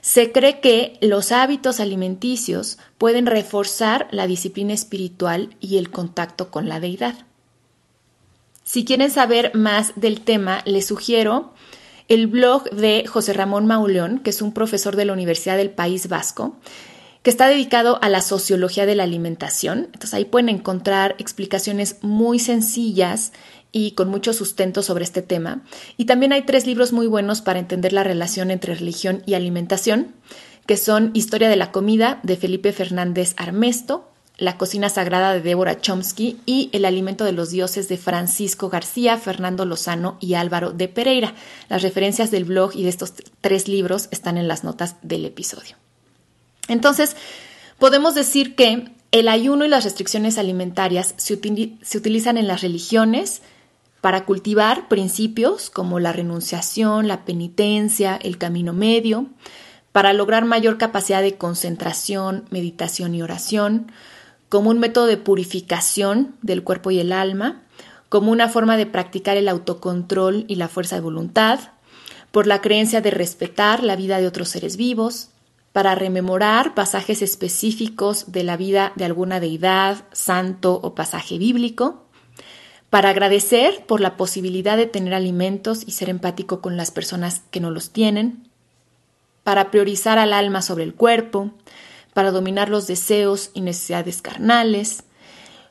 Se 0.00 0.30
cree 0.30 0.60
que 0.60 0.96
los 1.00 1.32
hábitos 1.32 1.80
alimenticios 1.80 2.78
pueden 2.98 3.26
reforzar 3.26 4.06
la 4.12 4.28
disciplina 4.28 4.74
espiritual 4.74 5.56
y 5.60 5.78
el 5.78 5.90
contacto 5.90 6.50
con 6.50 6.68
la 6.68 6.78
deidad. 6.78 7.16
Si 8.64 8.86
quieren 8.86 9.10
saber 9.10 9.54
más 9.54 9.92
del 9.94 10.22
tema, 10.22 10.62
les 10.64 10.86
sugiero 10.86 11.52
el 12.08 12.26
blog 12.26 12.70
de 12.70 13.06
José 13.06 13.34
Ramón 13.34 13.66
Mauleón, 13.66 14.20
que 14.20 14.30
es 14.30 14.40
un 14.40 14.54
profesor 14.54 14.96
de 14.96 15.04
la 15.04 15.12
Universidad 15.12 15.58
del 15.58 15.70
País 15.70 16.08
Vasco, 16.08 16.56
que 17.22 17.28
está 17.28 17.46
dedicado 17.46 17.98
a 18.02 18.08
la 18.08 18.22
sociología 18.22 18.86
de 18.86 18.94
la 18.94 19.02
alimentación. 19.02 19.90
Entonces 19.92 20.14
ahí 20.14 20.24
pueden 20.24 20.48
encontrar 20.48 21.14
explicaciones 21.18 21.98
muy 22.00 22.38
sencillas 22.38 23.32
y 23.70 23.90
con 23.92 24.08
mucho 24.08 24.32
sustento 24.32 24.82
sobre 24.82 25.04
este 25.04 25.20
tema. 25.20 25.62
Y 25.98 26.06
también 26.06 26.32
hay 26.32 26.42
tres 26.42 26.66
libros 26.66 26.90
muy 26.92 27.06
buenos 27.06 27.42
para 27.42 27.58
entender 27.58 27.92
la 27.92 28.02
relación 28.02 28.50
entre 28.50 28.74
religión 28.74 29.22
y 29.26 29.34
alimentación, 29.34 30.14
que 30.66 30.78
son 30.78 31.10
Historia 31.12 31.50
de 31.50 31.56
la 31.56 31.70
Comida 31.70 32.18
de 32.22 32.36
Felipe 32.36 32.72
Fernández 32.72 33.34
Armesto, 33.36 34.13
La 34.36 34.58
cocina 34.58 34.88
sagrada 34.88 35.32
de 35.32 35.40
Débora 35.40 35.80
Chomsky 35.80 36.40
y 36.44 36.68
El 36.72 36.84
alimento 36.84 37.24
de 37.24 37.32
los 37.32 37.50
dioses 37.50 37.88
de 37.88 37.96
Francisco 37.96 38.68
García, 38.68 39.16
Fernando 39.16 39.64
Lozano 39.64 40.16
y 40.20 40.34
Álvaro 40.34 40.72
de 40.72 40.88
Pereira. 40.88 41.34
Las 41.68 41.82
referencias 41.82 42.32
del 42.32 42.44
blog 42.44 42.72
y 42.74 42.82
de 42.82 42.88
estos 42.88 43.12
tres 43.40 43.68
libros 43.68 44.08
están 44.10 44.36
en 44.36 44.48
las 44.48 44.64
notas 44.64 44.96
del 45.02 45.24
episodio. 45.24 45.76
Entonces, 46.66 47.16
podemos 47.78 48.16
decir 48.16 48.56
que 48.56 48.90
el 49.12 49.28
ayuno 49.28 49.64
y 49.64 49.68
las 49.68 49.84
restricciones 49.84 50.36
alimentarias 50.36 51.14
se, 51.16 51.40
se 51.82 51.98
utilizan 51.98 52.36
en 52.36 52.48
las 52.48 52.62
religiones 52.62 53.42
para 54.00 54.24
cultivar 54.24 54.88
principios 54.88 55.70
como 55.70 56.00
la 56.00 56.12
renunciación, 56.12 57.06
la 57.06 57.24
penitencia, 57.24 58.16
el 58.16 58.36
camino 58.36 58.72
medio, 58.72 59.26
para 59.92 60.12
lograr 60.12 60.44
mayor 60.44 60.76
capacidad 60.76 61.22
de 61.22 61.36
concentración, 61.36 62.46
meditación 62.50 63.14
y 63.14 63.22
oración, 63.22 63.92
como 64.54 64.70
un 64.70 64.78
método 64.78 65.06
de 65.06 65.16
purificación 65.16 66.36
del 66.40 66.62
cuerpo 66.62 66.92
y 66.92 67.00
el 67.00 67.10
alma, 67.10 67.64
como 68.08 68.30
una 68.30 68.48
forma 68.48 68.76
de 68.76 68.86
practicar 68.86 69.36
el 69.36 69.48
autocontrol 69.48 70.44
y 70.46 70.54
la 70.54 70.68
fuerza 70.68 70.94
de 70.94 71.02
voluntad, 71.02 71.58
por 72.30 72.46
la 72.46 72.60
creencia 72.60 73.00
de 73.00 73.10
respetar 73.10 73.82
la 73.82 73.96
vida 73.96 74.20
de 74.20 74.28
otros 74.28 74.50
seres 74.50 74.76
vivos, 74.76 75.30
para 75.72 75.96
rememorar 75.96 76.72
pasajes 76.76 77.20
específicos 77.20 78.30
de 78.30 78.44
la 78.44 78.56
vida 78.56 78.92
de 78.94 79.04
alguna 79.04 79.40
deidad, 79.40 80.04
santo 80.12 80.78
o 80.80 80.94
pasaje 80.94 81.36
bíblico, 81.36 82.04
para 82.90 83.08
agradecer 83.08 83.84
por 83.86 84.00
la 84.00 84.16
posibilidad 84.16 84.76
de 84.76 84.86
tener 84.86 85.14
alimentos 85.14 85.82
y 85.84 85.90
ser 85.90 86.10
empático 86.10 86.60
con 86.60 86.76
las 86.76 86.92
personas 86.92 87.42
que 87.50 87.58
no 87.58 87.72
los 87.72 87.90
tienen, 87.90 88.48
para 89.42 89.72
priorizar 89.72 90.20
al 90.20 90.32
alma 90.32 90.62
sobre 90.62 90.84
el 90.84 90.94
cuerpo, 90.94 91.50
para 92.14 92.30
dominar 92.30 92.70
los 92.70 92.86
deseos 92.86 93.50
y 93.52 93.60
necesidades 93.60 94.22
carnales, 94.22 95.04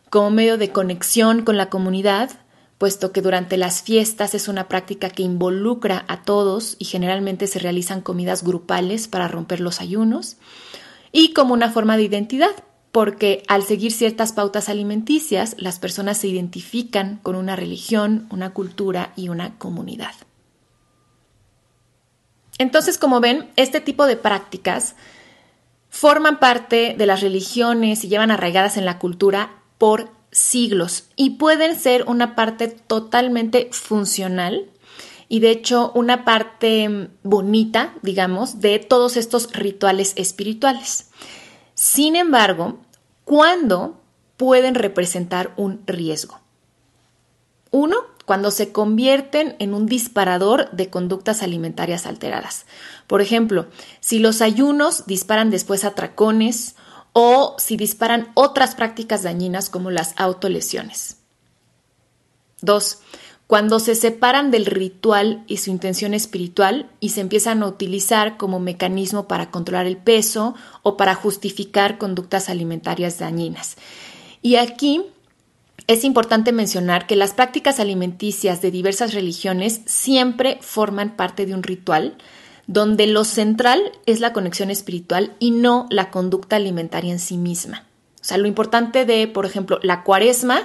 como 0.10 0.30
medio 0.30 0.58
de 0.58 0.72
conexión 0.72 1.44
con 1.44 1.58
la 1.58 1.70
comunidad, 1.70 2.30
puesto 2.78 3.12
que 3.12 3.22
durante 3.22 3.58
las 3.58 3.82
fiestas 3.82 4.36
es 4.36 4.48
una 4.48 4.68
práctica 4.68 5.10
que 5.10 5.24
involucra 5.24 6.06
a 6.08 6.22
todos 6.24 6.76
y 6.80 6.86
generalmente 6.86 7.48
se 7.48 7.60
realizan 7.60 8.02
comidas 8.02 8.44
grupales 8.44 9.08
para 9.08 9.28
romper 9.28 9.62
los 9.62 9.82
ayunos, 9.82 10.38
y 11.12 11.34
como 11.34 11.54
una 11.54 11.72
forma 11.72 11.96
de 11.98 12.04
identidad, 12.04 12.52
porque 12.92 13.44
al 13.48 13.64
seguir 13.64 13.92
ciertas 13.92 14.34
pautas 14.34 14.70
alimenticias, 14.70 15.56
las 15.58 15.80
personas 15.80 16.20
se 16.20 16.28
identifican 16.28 17.20
con 17.24 17.36
una 17.36 17.56
religión, 17.56 18.28
una 18.30 18.52
cultura 18.52 19.14
y 19.16 19.30
una 19.30 19.58
comunidad. 19.58 20.14
Entonces, 22.60 23.00
como 23.00 23.20
ven, 23.20 23.50
este 23.56 23.82
tipo 23.82 24.06
de 24.06 24.16
prácticas 24.16 24.96
forman 25.94 26.40
parte 26.40 26.96
de 26.98 27.06
las 27.06 27.22
religiones 27.22 28.04
y 28.04 28.08
llevan 28.08 28.32
arraigadas 28.32 28.78
en 28.78 28.86
la 28.86 28.98
cultura 28.98 29.62
por 29.78 30.10
siglos 30.32 31.04
y 31.16 31.38
pueden 31.38 31.80
ser 31.80 32.06
una 32.08 32.34
parte 32.34 32.68
totalmente 32.68 33.70
funcional 33.72 34.72
y 35.30 35.40
de 35.40 35.52
hecho 35.52 35.92
una 35.94 36.26
parte 36.26 37.10
bonita, 37.22 37.94
digamos, 38.02 38.60
de 38.60 38.80
todos 38.80 39.18
estos 39.18 39.54
rituales 39.54 40.14
espirituales. 40.16 41.12
Sin 41.76 42.16
embargo, 42.16 42.80
¿cuándo 43.24 44.02
pueden 44.36 44.74
representar 44.74 45.54
un 45.58 45.84
riesgo? 45.86 46.40
Uno, 47.70 47.98
cuando 48.26 48.52
se 48.52 48.72
convierten 48.72 49.56
en 49.60 49.74
un 49.74 49.86
disparador 49.86 50.72
de 50.72 50.90
conductas 50.90 51.44
alimentarias 51.44 52.06
alteradas. 52.06 52.66
Por 53.08 53.22
ejemplo, 53.22 53.68
si 54.00 54.20
los 54.20 54.42
ayunos 54.42 55.06
disparan 55.06 55.50
después 55.50 55.84
atracones 55.84 56.76
o 57.12 57.56
si 57.60 57.78
disparan 57.78 58.32
otras 58.34 58.76
prácticas 58.76 59.24
dañinas 59.24 59.70
como 59.70 59.92
las 59.92 60.14
autolesiones. 60.18 61.18
Dos, 62.62 63.00
cuando 63.46 63.80
se 63.80 63.94
separan 63.94 64.52
del 64.52 64.66
ritual 64.66 65.44
y 65.48 65.58
su 65.58 65.70
intención 65.70 66.14
espiritual 66.14 66.90
y 67.00 67.10
se 67.10 67.22
empiezan 67.22 67.62
a 67.62 67.68
utilizar 67.68 68.38
como 68.38 68.60
mecanismo 68.60 69.28
para 69.28 69.52
controlar 69.52 69.86
el 69.86 69.98
peso 69.98 70.56
o 70.82 70.98
para 70.98 71.14
justificar 71.14 71.98
conductas 71.98 72.50
alimentarias 72.50 73.20
dañinas. 73.20 73.76
Y 74.42 74.56
aquí 74.56 75.04
es 75.88 76.04
importante 76.04 76.52
mencionar 76.52 77.08
que 77.08 77.16
las 77.16 77.34
prácticas 77.34 77.80
alimenticias 77.80 78.62
de 78.62 78.72
diversas 78.72 79.14
religiones 79.14 79.82
siempre 79.86 80.58
forman 80.62 81.16
parte 81.16 81.46
de 81.46 81.54
un 81.54 81.64
ritual 81.64 82.16
donde 82.68 83.08
lo 83.08 83.26
central 83.26 83.92
es 84.06 84.22
la 84.22 84.32
conexión 84.32 84.72
espiritual 84.72 85.36
y 85.40 85.52
no 85.52 85.88
la 85.90 86.12
conducta 86.12 86.56
alimentaria 86.56 87.12
en 87.12 87.20
sí 87.20 87.38
misma. 87.38 87.86
O 88.22 88.24
sea, 88.24 88.38
lo 88.38 88.48
importante 88.48 89.06
de, 89.06 89.28
por 89.28 89.46
ejemplo, 89.46 89.80
la 89.84 90.04
cuaresma, 90.04 90.62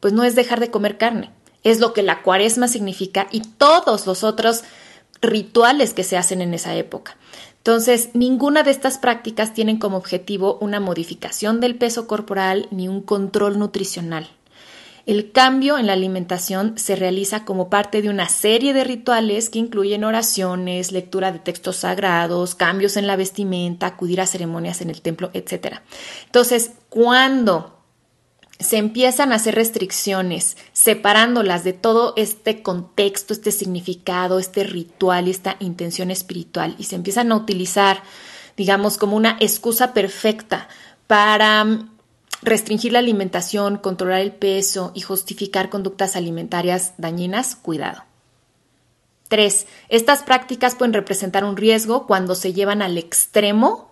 pues 0.00 0.12
no 0.12 0.24
es 0.24 0.34
dejar 0.34 0.60
de 0.60 0.70
comer 0.70 0.98
carne, 0.98 1.30
es 1.64 1.80
lo 1.80 1.94
que 1.94 2.02
la 2.02 2.22
cuaresma 2.22 2.68
significa 2.68 3.28
y 3.30 3.40
todos 3.40 4.06
los 4.06 4.24
otros 4.24 4.62
rituales 5.22 5.94
que 5.94 6.04
se 6.04 6.18
hacen 6.18 6.42
en 6.42 6.52
esa 6.52 6.74
época. 6.74 7.16
Entonces, 7.58 8.10
ninguna 8.12 8.64
de 8.64 8.72
estas 8.72 8.98
prácticas 8.98 9.54
tienen 9.54 9.78
como 9.78 9.96
objetivo 9.96 10.58
una 10.60 10.80
modificación 10.80 11.60
del 11.60 11.76
peso 11.76 12.06
corporal 12.06 12.66
ni 12.72 12.88
un 12.88 13.00
control 13.00 13.58
nutricional. 13.58 14.28
El 15.04 15.32
cambio 15.32 15.78
en 15.78 15.86
la 15.86 15.94
alimentación 15.94 16.78
se 16.78 16.94
realiza 16.94 17.44
como 17.44 17.68
parte 17.68 18.02
de 18.02 18.08
una 18.08 18.28
serie 18.28 18.72
de 18.72 18.84
rituales 18.84 19.50
que 19.50 19.58
incluyen 19.58 20.04
oraciones, 20.04 20.92
lectura 20.92 21.32
de 21.32 21.40
textos 21.40 21.76
sagrados, 21.76 22.54
cambios 22.54 22.96
en 22.96 23.08
la 23.08 23.16
vestimenta, 23.16 23.86
acudir 23.86 24.20
a 24.20 24.26
ceremonias 24.26 24.80
en 24.80 24.90
el 24.90 25.02
templo, 25.02 25.30
etc. 25.34 25.78
Entonces, 26.26 26.72
cuando 26.88 27.82
se 28.60 28.76
empiezan 28.76 29.32
a 29.32 29.36
hacer 29.36 29.56
restricciones, 29.56 30.56
separándolas 30.72 31.64
de 31.64 31.72
todo 31.72 32.14
este 32.16 32.62
contexto, 32.62 33.32
este 33.32 33.50
significado, 33.50 34.38
este 34.38 34.62
ritual 34.62 35.26
y 35.26 35.32
esta 35.32 35.56
intención 35.58 36.12
espiritual, 36.12 36.76
y 36.78 36.84
se 36.84 36.94
empiezan 36.94 37.32
a 37.32 37.36
utilizar, 37.36 38.02
digamos, 38.56 38.98
como 38.98 39.16
una 39.16 39.36
excusa 39.40 39.92
perfecta 39.92 40.68
para 41.08 41.88
restringir 42.42 42.92
la 42.92 42.98
alimentación, 42.98 43.78
controlar 43.78 44.20
el 44.20 44.32
peso 44.32 44.92
y 44.94 45.00
justificar 45.00 45.70
conductas 45.70 46.16
alimentarias 46.16 46.94
dañinas, 46.98 47.56
cuidado. 47.56 48.04
3. 49.28 49.66
Estas 49.88 50.22
prácticas 50.22 50.74
pueden 50.74 50.92
representar 50.92 51.44
un 51.44 51.56
riesgo 51.56 52.06
cuando 52.06 52.34
se 52.34 52.52
llevan 52.52 52.82
al 52.82 52.98
extremo 52.98 53.90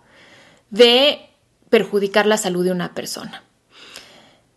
de 0.69 1.31
perjudicar 1.71 2.27
la 2.27 2.37
salud 2.37 2.65
de 2.65 2.73
una 2.73 2.95
persona, 2.95 3.45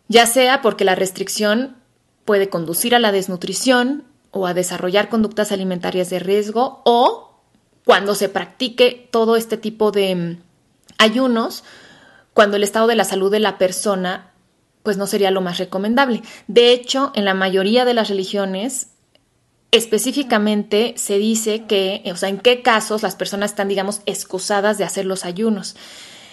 ya 0.08 0.26
sea 0.26 0.60
porque 0.60 0.84
la 0.84 0.94
restricción 0.94 1.76
puede 2.24 2.48
conducir 2.48 2.94
a 2.94 2.98
la 2.98 3.12
desnutrición 3.12 4.04
o 4.30 4.46
a 4.46 4.54
desarrollar 4.54 5.08
conductas 5.08 5.52
alimentarias 5.52 6.10
de 6.10 6.18
riesgo 6.18 6.82
o 6.84 7.40
cuando 7.84 8.14
se 8.14 8.28
practique 8.28 9.08
todo 9.10 9.36
este 9.36 9.56
tipo 9.56 9.92
de 9.92 10.14
mm, 10.14 10.42
ayunos 10.98 11.64
cuando 12.34 12.56
el 12.56 12.62
estado 12.62 12.86
de 12.86 12.96
la 12.96 13.04
salud 13.04 13.30
de 13.30 13.40
la 13.40 13.56
persona 13.58 14.32
pues 14.82 14.98
no 14.98 15.06
sería 15.06 15.30
lo 15.30 15.40
más 15.40 15.56
recomendable. 15.56 16.22
De 16.46 16.70
hecho, 16.70 17.10
en 17.14 17.24
la 17.24 17.32
mayoría 17.32 17.86
de 17.86 17.94
las 17.94 18.10
religiones 18.10 18.88
específicamente 19.70 20.94
se 20.96 21.18
dice 21.18 21.64
que, 21.64 22.02
o 22.12 22.16
sea, 22.16 22.28
en 22.28 22.38
qué 22.38 22.62
casos 22.62 23.02
las 23.02 23.16
personas 23.16 23.52
están, 23.52 23.68
digamos, 23.68 24.02
excusadas 24.06 24.78
de 24.78 24.84
hacer 24.84 25.06
los 25.06 25.24
ayunos. 25.24 25.74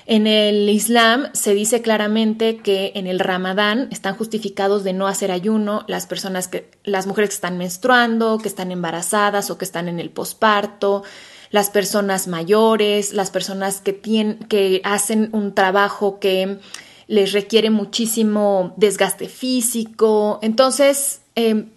En 0.06 0.28
el 0.28 0.68
Islam 0.70 1.30
se 1.34 1.54
dice 1.54 1.82
claramente 1.82 2.58
que 2.58 2.92
en 2.96 3.08
el 3.08 3.20
Ramadán 3.20 3.88
están 3.92 4.16
justificados 4.16 4.84
de 4.84 4.94
no 4.94 5.08
hacer 5.08 5.32
ayuno 5.32 5.86
las 5.88 6.06
personas 6.06 6.48
que, 6.48 6.70
las 6.84 7.08
mujeres 7.08 7.30
que 7.30 7.36
están 7.36 7.58
menstruando, 7.58 8.38
que 8.38 8.50
están 8.50 8.72
embarazadas 8.72 9.50
o 9.50 9.58
que 9.58 9.66
están 9.66 9.88
en 9.88 10.00
el 10.00 10.10
posparto, 10.10 11.04
las 11.52 11.70
personas 11.70 12.28
mayores, 12.28 13.14
las 13.14 13.30
personas 13.30 13.82
que, 13.82 13.94
tienen, 13.94 14.40
que 14.40 14.82
hacen 14.84 15.30
un 15.34 15.54
trabajo 15.54 16.20
que 16.20 16.60
les 17.08 17.34
requiere 17.34 17.70
muchísimo 17.70 18.74
desgaste 18.78 19.28
físico. 19.28 20.40
Entonces, 20.42 21.22
em, 21.36 21.70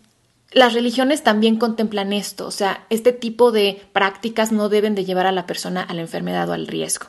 las 0.52 0.72
religiones 0.72 1.24
también 1.24 1.58
contemplan 1.58 2.12
esto, 2.12 2.46
o 2.46 2.52
sea, 2.52 2.86
este 2.88 3.12
tipo 3.12 3.50
de 3.50 3.82
prácticas 3.92 4.52
no 4.52 4.68
deben 4.68 4.94
de 4.94 5.04
llevar 5.04 5.26
a 5.26 5.32
la 5.32 5.46
persona 5.46 5.82
a 5.82 5.92
la 5.94 6.02
enfermedad 6.02 6.48
o 6.48 6.52
al 6.52 6.68
riesgo. 6.68 7.08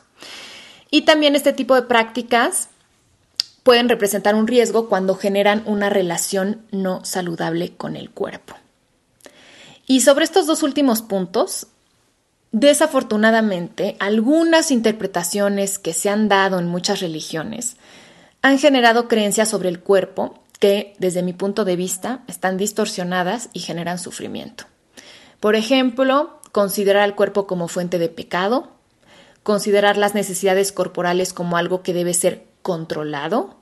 Y 0.90 1.02
también 1.02 1.36
este 1.36 1.52
tipo 1.52 1.76
de 1.76 1.82
prácticas 1.82 2.68
pueden 3.62 3.88
representar 3.88 4.34
un 4.34 4.48
riesgo 4.48 4.88
cuando 4.88 5.14
generan 5.14 5.62
una 5.66 5.90
relación 5.90 6.62
no 6.72 7.04
saludable 7.04 7.76
con 7.76 7.94
el 7.94 8.10
cuerpo. 8.10 8.54
Y 9.86 10.00
sobre 10.00 10.24
estos 10.24 10.46
dos 10.46 10.64
últimos 10.64 11.02
puntos, 11.02 11.68
Desafortunadamente, 12.52 13.96
algunas 13.98 14.70
interpretaciones 14.70 15.78
que 15.78 15.92
se 15.92 16.08
han 16.08 16.28
dado 16.28 16.58
en 16.58 16.66
muchas 16.66 17.00
religiones 17.00 17.76
han 18.42 18.58
generado 18.58 19.08
creencias 19.08 19.48
sobre 19.48 19.68
el 19.68 19.80
cuerpo 19.80 20.38
que, 20.58 20.94
desde 20.98 21.22
mi 21.22 21.32
punto 21.32 21.64
de 21.64 21.76
vista, 21.76 22.22
están 22.28 22.56
distorsionadas 22.56 23.50
y 23.52 23.60
generan 23.60 23.98
sufrimiento. 23.98 24.64
Por 25.40 25.54
ejemplo, 25.54 26.40
considerar 26.52 27.02
al 27.02 27.14
cuerpo 27.14 27.46
como 27.46 27.68
fuente 27.68 27.98
de 27.98 28.08
pecado, 28.08 28.72
considerar 29.42 29.96
las 29.96 30.14
necesidades 30.14 30.72
corporales 30.72 31.32
como 31.32 31.56
algo 31.56 31.82
que 31.82 31.92
debe 31.92 32.14
ser 32.14 32.46
controlado, 32.62 33.56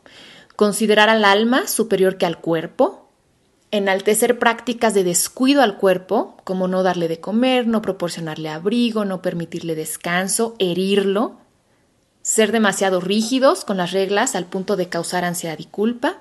considerar 0.57 1.11
al 1.11 1.25
alma 1.25 1.67
superior 1.67 2.17
que 2.17 2.27
al 2.27 2.39
cuerpo, 2.41 3.04
enaltecer 3.77 4.39
prácticas 4.39 4.95
de 4.95 5.03
descuido 5.03 5.61
al 5.61 5.79
cuerpo, 5.79 6.37
como 6.45 6.69
no 6.69 6.85
darle 6.85 7.09
de 7.09 7.19
comer, 7.19 7.67
no 7.67 7.83
proporcionarle 7.83 8.49
abrigo, 8.49 9.05
no 9.05 9.21
permitirle 9.21 9.75
descanso, 9.75 10.55
herirlo, 10.61 11.35
ser 12.23 12.53
demasiado 12.53 13.01
rígidos 13.01 13.65
con 13.65 13.77
las 13.77 13.91
reglas 13.91 14.37
al 14.37 14.47
punto 14.47 14.77
de 14.77 14.89
causar 14.89 15.25
ansiedad 15.25 15.59
y 15.59 15.65
culpa. 15.65 16.19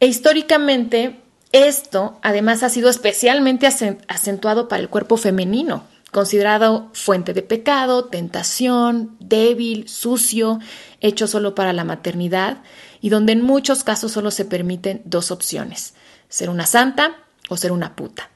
E 0.00 0.06
históricamente, 0.06 1.18
esto 1.52 2.18
además 2.20 2.62
ha 2.62 2.68
sido 2.68 2.90
especialmente 2.90 3.66
acentuado 3.66 4.68
para 4.68 4.82
el 4.82 4.90
cuerpo 4.90 5.16
femenino, 5.16 5.84
considerado 6.10 6.88
fuente 6.92 7.34
de 7.34 7.42
pecado, 7.42 8.06
tentación, 8.06 9.16
débil, 9.20 9.88
sucio, 9.88 10.58
hecho 11.00 11.26
solo 11.26 11.54
para 11.54 11.72
la 11.72 11.84
maternidad, 11.84 12.62
y 13.00 13.10
donde 13.10 13.32
en 13.32 13.42
muchos 13.42 13.84
casos 13.84 14.12
solo 14.12 14.30
se 14.30 14.44
permiten 14.44 15.02
dos 15.04 15.30
opciones, 15.30 15.94
ser 16.28 16.50
una 16.50 16.66
santa 16.66 17.16
o 17.48 17.56
ser 17.56 17.72
una 17.72 17.94
puta. 17.94 18.30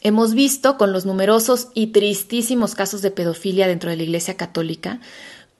Hemos 0.00 0.34
visto 0.34 0.78
con 0.78 0.92
los 0.92 1.06
numerosos 1.06 1.68
y 1.74 1.88
tristísimos 1.88 2.74
casos 2.74 3.02
de 3.02 3.12
pedofilia 3.12 3.68
dentro 3.68 3.90
de 3.90 3.96
la 3.96 4.02
Iglesia 4.02 4.36
Católica 4.36 5.00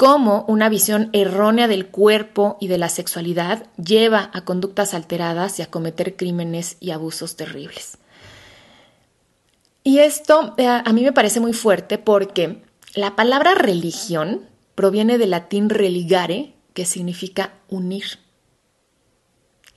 cómo 0.02 0.44
una 0.48 0.68
visión 0.68 1.10
errónea 1.12 1.68
del 1.68 1.86
cuerpo 1.86 2.56
y 2.60 2.66
de 2.66 2.76
la 2.76 2.88
sexualidad 2.88 3.68
lleva 3.76 4.30
a 4.32 4.44
conductas 4.44 4.94
alteradas 4.94 5.60
y 5.60 5.62
a 5.62 5.70
cometer 5.70 6.16
crímenes 6.16 6.76
y 6.80 6.90
abusos 6.90 7.36
terribles. 7.36 7.98
Y 9.84 9.98
esto 9.98 10.54
eh, 10.58 10.66
a 10.66 10.92
mí 10.92 11.02
me 11.02 11.12
parece 11.12 11.40
muy 11.40 11.52
fuerte 11.52 11.98
porque 11.98 12.62
la 12.94 13.16
palabra 13.16 13.54
religión 13.54 14.42
proviene 14.74 15.18
del 15.18 15.30
latín 15.30 15.70
religare, 15.70 16.54
que 16.74 16.84
significa 16.84 17.54
unir. 17.68 18.04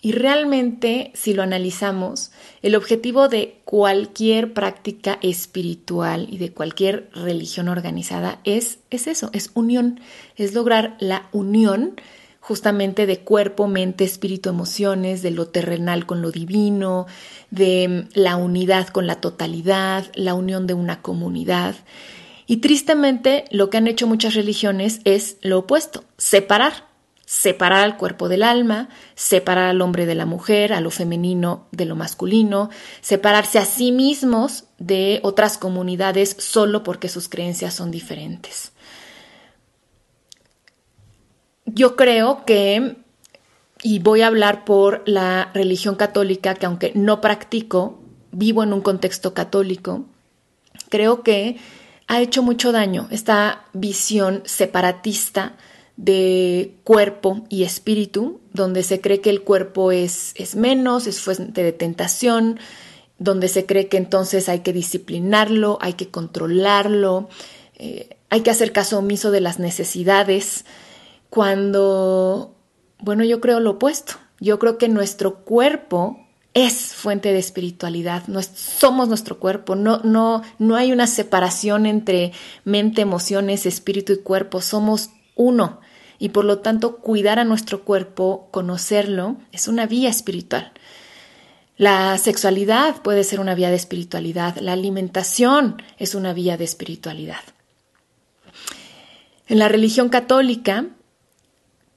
Y 0.01 0.11
realmente, 0.11 1.11
si 1.15 1.33
lo 1.33 1.41
analizamos, 1.41 2.31
el 2.61 2.75
objetivo 2.75 3.27
de 3.27 3.59
cualquier 3.65 4.53
práctica 4.53 5.17
espiritual 5.23 6.27
y 6.29 6.37
de 6.37 6.53
cualquier 6.53 7.09
religión 7.13 7.69
organizada 7.69 8.39
es, 8.43 8.77
es 8.91 9.07
eso, 9.07 9.31
es 9.33 9.49
unión, 9.55 9.99
es 10.35 10.53
lograr 10.53 10.95
la 10.99 11.27
unión 11.31 11.95
justamente 12.47 13.07
de 13.07 13.21
cuerpo, 13.21 13.67
mente, 13.67 14.03
espíritu, 14.03 14.49
emociones, 14.49 15.23
de 15.23 15.31
lo 15.31 15.47
terrenal 15.47 16.05
con 16.05 16.21
lo 16.21 16.29
divino, 16.29 17.07
de 17.49 18.07
la 18.13 18.35
unidad 18.35 18.89
con 18.89 19.07
la 19.07 19.15
totalidad, 19.15 20.05
la 20.13 20.35
unión 20.35 20.67
de 20.67 20.75
una 20.75 21.01
comunidad. 21.01 21.73
Y 22.45 22.57
tristemente 22.57 23.45
lo 23.49 23.71
que 23.71 23.77
han 23.77 23.87
hecho 23.87 24.05
muchas 24.05 24.35
religiones 24.35 25.01
es 25.05 25.37
lo 25.41 25.57
opuesto, 25.57 26.03
separar 26.19 26.85
separar 27.25 27.83
al 27.83 27.97
cuerpo 27.97 28.29
del 28.29 28.43
alma, 28.43 28.89
separar 29.15 29.69
al 29.69 29.81
hombre 29.81 30.05
de 30.05 30.13
la 30.13 30.27
mujer, 30.27 30.71
a 30.73 30.81
lo 30.81 30.91
femenino 30.91 31.65
de 31.71 31.85
lo 31.85 31.95
masculino, 31.95 32.69
separarse 33.01 33.57
a 33.57 33.65
sí 33.65 33.91
mismos 33.91 34.65
de 34.77 35.19
otras 35.23 35.57
comunidades 35.57 36.35
solo 36.37 36.83
porque 36.83 37.09
sus 37.09 37.27
creencias 37.27 37.73
son 37.73 37.89
diferentes. 37.89 38.74
Yo 41.65 41.95
creo 41.95 42.45
que, 42.45 42.97
y 43.81 43.99
voy 43.99 44.21
a 44.21 44.27
hablar 44.27 44.65
por 44.65 45.03
la 45.05 45.51
religión 45.53 45.95
católica, 45.95 46.55
que 46.55 46.65
aunque 46.65 46.91
no 46.95 47.21
practico, 47.21 47.99
vivo 48.31 48.63
en 48.63 48.73
un 48.73 48.81
contexto 48.81 49.33
católico, 49.33 50.05
creo 50.89 51.23
que 51.23 51.57
ha 52.07 52.21
hecho 52.21 52.43
mucho 52.43 52.71
daño 52.71 53.07
esta 53.11 53.65
visión 53.73 54.43
separatista 54.45 55.57
de 55.97 56.75
cuerpo 56.83 57.45
y 57.49 57.63
espíritu, 57.63 58.41
donde 58.53 58.83
se 58.83 59.01
cree 59.01 59.21
que 59.21 59.29
el 59.29 59.41
cuerpo 59.41 59.91
es, 59.91 60.33
es 60.35 60.55
menos, 60.55 61.07
es 61.07 61.21
fuente 61.21 61.63
de 61.63 61.71
tentación, 61.71 62.59
donde 63.17 63.47
se 63.47 63.65
cree 63.65 63.87
que 63.87 63.97
entonces 63.97 64.49
hay 64.49 64.59
que 64.59 64.73
disciplinarlo, 64.73 65.77
hay 65.81 65.93
que 65.93 66.09
controlarlo, 66.09 67.29
eh, 67.77 68.17
hay 68.29 68.41
que 68.41 68.51
hacer 68.51 68.73
caso 68.73 68.99
omiso 68.99 69.31
de 69.31 69.41
las 69.41 69.57
necesidades, 69.57 70.65
cuando, 71.35 72.55
bueno, 72.99 73.25
yo 73.25 73.41
creo 73.41 73.59
lo 73.59 73.71
opuesto. 73.71 74.13
Yo 74.39 74.57
creo 74.57 74.77
que 74.77 74.87
nuestro 74.87 75.43
cuerpo 75.43 76.17
es 76.53 76.95
fuente 76.95 77.33
de 77.33 77.39
espiritualidad, 77.39 78.23
somos 78.55 79.09
nuestro 79.09 79.37
cuerpo, 79.37 79.75
no, 79.75 79.99
no, 80.05 80.43
no 80.59 80.77
hay 80.77 80.93
una 80.93 81.07
separación 81.07 81.85
entre 81.85 82.31
mente, 82.63 83.01
emociones, 83.01 83.65
espíritu 83.65 84.13
y 84.13 84.19
cuerpo, 84.19 84.61
somos 84.61 85.09
uno 85.35 85.81
y 86.19 86.29
por 86.29 86.45
lo 86.45 86.59
tanto 86.59 86.99
cuidar 86.99 87.39
a 87.39 87.43
nuestro 87.43 87.83
cuerpo, 87.83 88.47
conocerlo, 88.51 89.35
es 89.51 89.67
una 89.67 89.87
vía 89.87 90.09
espiritual. 90.09 90.71
La 91.75 92.17
sexualidad 92.17 93.01
puede 93.01 93.25
ser 93.25 93.41
una 93.41 93.55
vía 93.55 93.69
de 93.69 93.75
espiritualidad, 93.75 94.55
la 94.59 94.71
alimentación 94.71 95.83
es 95.97 96.15
una 96.15 96.31
vía 96.31 96.55
de 96.55 96.63
espiritualidad. 96.63 97.41
En 99.47 99.59
la 99.59 99.67
religión 99.67 100.07
católica, 100.07 100.85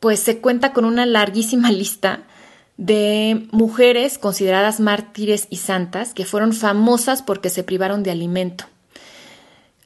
pues 0.01 0.21
se 0.21 0.39
cuenta 0.39 0.73
con 0.73 0.85
una 0.85 1.07
larguísima 1.07 1.71
lista 1.73 2.25
de 2.77 3.49
mujeres 3.51 4.19
consideradas 4.19 4.79
mártires 4.79 5.49
y 5.51 5.57
santas 5.57 6.15
que 6.15 6.25
fueron 6.25 6.53
famosas 6.53 7.23
porque 7.23 7.51
se 7.51 7.65
privaron 7.65 8.03
de 8.03 8.13
alimento. 8.13 8.65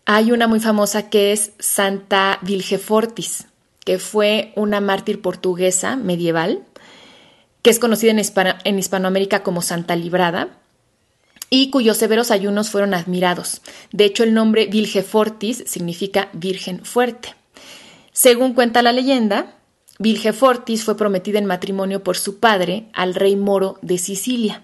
Hay 0.05 0.33
una 0.33 0.47
muy 0.47 0.61
famosa 0.61 1.09
que 1.09 1.33
es 1.33 1.53
Santa 1.59 2.39
Vilgefortis, 2.43 3.47
que 3.85 3.99
fue 3.99 4.53
una 4.57 4.81
mártir 4.81 5.23
portuguesa 5.23 5.97
medieval, 5.97 6.65
que 7.63 7.71
es 7.71 7.79
conocida 7.79 8.11
en, 8.11 8.79
Hispanoamérica 8.79 9.43
como 9.43 9.63
Santa 9.63 9.97
Librada, 9.97 10.49
y 11.49 11.71
cuyos 11.71 11.99
severos 11.99 12.31
ayunos 12.31 12.71
fueron 12.71 12.95
admirados. 12.95 13.63
De 13.93 14.05
hecho, 14.05 14.25
el 14.25 14.35
nombre 14.35 14.67
Vilgefortis 14.67 15.65
significa 15.67 16.29
Virgen 16.33 16.85
fuerte. 16.85 17.35
Según 18.13 18.55
cuenta 18.55 18.83
la 18.83 18.93
leyenda, 18.93 19.55
Vilgefortis 19.99 20.85
fue 20.85 20.97
prometida 20.97 21.39
en 21.39 21.47
matrimonio 21.47 22.03
por 22.03 22.17
su 22.17 22.39
padre 22.39 22.89
al 22.93 23.15
rey 23.15 23.37
moro 23.37 23.79
de 23.83 23.99
Sicilia. 23.99 24.63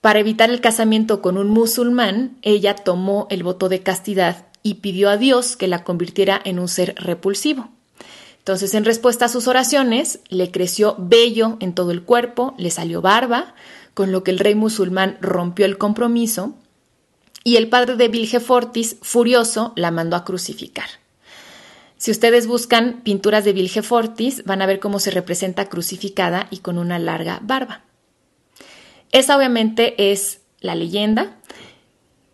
Para 0.00 0.18
evitar 0.18 0.50
el 0.50 0.60
casamiento 0.60 1.22
con 1.22 1.38
un 1.38 1.48
musulmán, 1.48 2.38
ella 2.42 2.74
tomó 2.74 3.26
el 3.30 3.42
voto 3.42 3.68
de 3.68 3.82
castidad 3.82 4.46
y 4.62 4.74
pidió 4.74 5.10
a 5.10 5.16
Dios 5.16 5.56
que 5.56 5.68
la 5.68 5.84
convirtiera 5.84 6.40
en 6.44 6.58
un 6.58 6.68
ser 6.68 6.94
repulsivo. 6.96 7.68
Entonces, 8.38 8.74
en 8.74 8.84
respuesta 8.84 9.24
a 9.24 9.28
sus 9.28 9.48
oraciones, 9.48 10.20
le 10.28 10.50
creció 10.50 10.94
vello 10.98 11.56
en 11.60 11.74
todo 11.74 11.90
el 11.90 12.02
cuerpo, 12.02 12.54
le 12.58 12.70
salió 12.70 13.00
barba, 13.00 13.54
con 13.94 14.12
lo 14.12 14.22
que 14.22 14.30
el 14.30 14.38
rey 14.38 14.54
musulmán 14.54 15.18
rompió 15.20 15.66
el 15.66 15.78
compromiso 15.78 16.54
y 17.46 17.56
el 17.56 17.68
padre 17.68 17.94
de 17.94 18.08
Vilgefortis, 18.08 18.96
furioso, 19.02 19.72
la 19.76 19.92
mandó 19.92 20.16
a 20.16 20.24
crucificar. 20.24 20.88
Si 21.96 22.10
ustedes 22.10 22.46
buscan 22.46 23.00
pinturas 23.02 23.44
de 23.44 23.52
Vilgefortis, 23.52 24.44
van 24.44 24.60
a 24.60 24.66
ver 24.66 24.80
cómo 24.80 24.98
se 24.98 25.10
representa 25.10 25.68
crucificada 25.68 26.46
y 26.50 26.58
con 26.58 26.78
una 26.78 26.98
larga 26.98 27.40
barba. 27.42 27.84
Esa 29.12 29.36
obviamente 29.36 30.12
es 30.12 30.40
la 30.60 30.74
leyenda, 30.74 31.36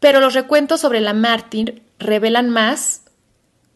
pero 0.01 0.21
los 0.21 0.35
recuentos 0.35 0.81
sobre 0.81 1.01
la 1.01 1.13
mártir 1.13 1.83
revelan 1.99 2.51
más 2.51 3.03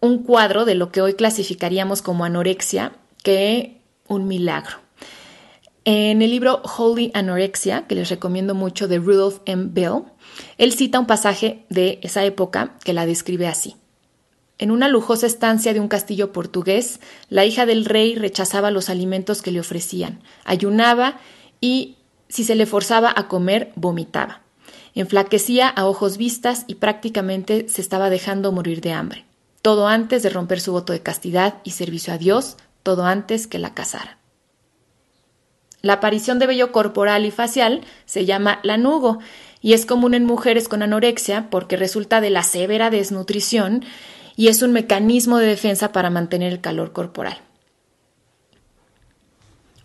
un 0.00 0.24
cuadro 0.24 0.64
de 0.64 0.74
lo 0.74 0.90
que 0.90 1.02
hoy 1.02 1.14
clasificaríamos 1.14 2.02
como 2.02 2.24
anorexia 2.24 2.92
que 3.22 3.80
un 4.08 4.26
milagro. 4.26 4.78
En 5.84 6.20
el 6.20 6.30
libro 6.30 6.62
Holy 6.64 7.12
Anorexia, 7.14 7.86
que 7.86 7.94
les 7.94 8.08
recomiendo 8.08 8.56
mucho 8.56 8.88
de 8.88 8.98
Rudolph 8.98 9.38
M. 9.46 9.68
Bell, 9.70 10.02
él 10.58 10.72
cita 10.72 10.98
un 10.98 11.06
pasaje 11.06 11.64
de 11.68 12.00
esa 12.02 12.24
época 12.24 12.76
que 12.84 12.92
la 12.92 13.06
describe 13.06 13.46
así. 13.46 13.76
En 14.58 14.70
una 14.70 14.88
lujosa 14.88 15.26
estancia 15.26 15.74
de 15.74 15.80
un 15.80 15.88
castillo 15.88 16.32
portugués, 16.32 17.00
la 17.28 17.44
hija 17.44 17.66
del 17.66 17.84
rey 17.84 18.14
rechazaba 18.14 18.70
los 18.70 18.88
alimentos 18.88 19.42
que 19.42 19.52
le 19.52 19.60
ofrecían, 19.60 20.20
ayunaba 20.44 21.18
y 21.60 21.96
si 22.28 22.44
se 22.44 22.54
le 22.54 22.66
forzaba 22.66 23.12
a 23.14 23.28
comer, 23.28 23.72
vomitaba. 23.76 24.40
Enflaquecía 24.94 25.68
a 25.68 25.86
ojos 25.86 26.16
vistas 26.16 26.64
y 26.66 26.76
prácticamente 26.76 27.68
se 27.68 27.82
estaba 27.82 28.08
dejando 28.08 28.50
morir 28.50 28.80
de 28.80 28.92
hambre. 28.92 29.26
Todo 29.60 29.88
antes 29.88 30.22
de 30.22 30.30
romper 30.30 30.60
su 30.60 30.72
voto 30.72 30.94
de 30.94 31.02
castidad 31.02 31.58
y 31.62 31.72
servicio 31.72 32.14
a 32.14 32.18
Dios, 32.18 32.56
todo 32.82 33.04
antes 33.04 33.46
que 33.46 33.58
la 33.58 33.74
casara. 33.74 34.18
La 35.82 35.94
aparición 35.94 36.38
de 36.38 36.46
vello 36.46 36.72
corporal 36.72 37.26
y 37.26 37.30
facial 37.30 37.82
se 38.06 38.24
llama 38.24 38.58
lanugo 38.62 39.18
y 39.60 39.74
es 39.74 39.84
común 39.86 40.14
en 40.14 40.24
mujeres 40.24 40.68
con 40.68 40.82
anorexia 40.82 41.48
porque 41.50 41.76
resulta 41.76 42.20
de 42.20 42.30
la 42.30 42.42
severa 42.42 42.88
desnutrición 42.90 43.84
y 44.36 44.48
es 44.48 44.62
un 44.62 44.72
mecanismo 44.72 45.38
de 45.38 45.46
defensa 45.46 45.92
para 45.92 46.10
mantener 46.10 46.52
el 46.52 46.60
calor 46.60 46.92
corporal. 46.92 47.40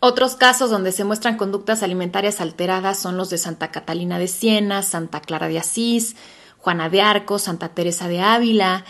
Otros 0.02 0.36
casos 0.36 0.70
donde 0.70 0.92
se 0.92 1.04
muestran 1.04 1.38
conductas 1.38 1.84
alimentarias 1.84 2.42
alteradas 2.42 3.00
son 3.00 3.18
los 3.18 3.30
de 3.30 3.38
Santa 3.38 3.72
Catalina 3.72 4.20
de 4.20 4.28
Siena, 4.28 4.82
Santa 4.82 5.22
Clara 5.22 5.48
de 5.48 5.60
Asís, 5.60 6.16
Juana 6.58 6.90
de 6.90 7.02
Arco, 7.02 7.40
Santa 7.40 7.70
Teresa 7.70 8.08
de 8.08 8.20
Ávila, 8.20 8.84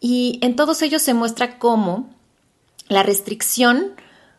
y 0.00 0.38
en 0.42 0.56
todos 0.56 0.82
ellos 0.82 1.02
se 1.02 1.14
muestra 1.14 1.58
cómo 1.58 2.10
la 2.88 3.02
restricción 3.02 3.94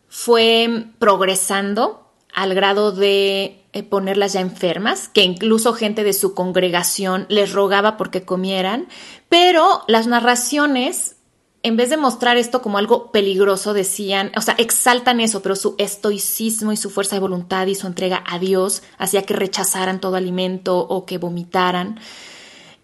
fue 0.07 0.87
progresando 0.99 2.08
al 2.33 2.53
grado 2.53 2.91
de 2.91 3.63
eh, 3.73 3.83
ponerlas 3.83 4.33
ya 4.33 4.41
enfermas, 4.41 5.09
que 5.09 5.23
incluso 5.23 5.73
gente 5.73 6.03
de 6.03 6.13
su 6.13 6.33
congregación 6.33 7.25
les 7.29 7.51
rogaba 7.51 7.97
porque 7.97 8.23
comieran, 8.23 8.87
pero 9.29 9.83
las 9.87 10.07
narraciones, 10.07 11.17
en 11.61 11.77
vez 11.77 11.89
de 11.89 11.97
mostrar 11.97 12.37
esto 12.37 12.61
como 12.61 12.77
algo 12.77 13.11
peligroso, 13.11 13.73
decían, 13.73 14.31
o 14.35 14.41
sea, 14.41 14.55
exaltan 14.57 15.19
eso, 15.19 15.41
pero 15.41 15.55
su 15.55 15.75
estoicismo 15.77 16.71
y 16.71 16.77
su 16.77 16.89
fuerza 16.89 17.15
de 17.15 17.21
voluntad 17.21 17.67
y 17.67 17.75
su 17.75 17.87
entrega 17.87 18.23
a 18.25 18.39
Dios 18.39 18.81
hacía 18.97 19.23
que 19.23 19.35
rechazaran 19.35 19.99
todo 19.99 20.15
alimento 20.15 20.77
o 20.79 21.05
que 21.05 21.17
vomitaran. 21.17 21.99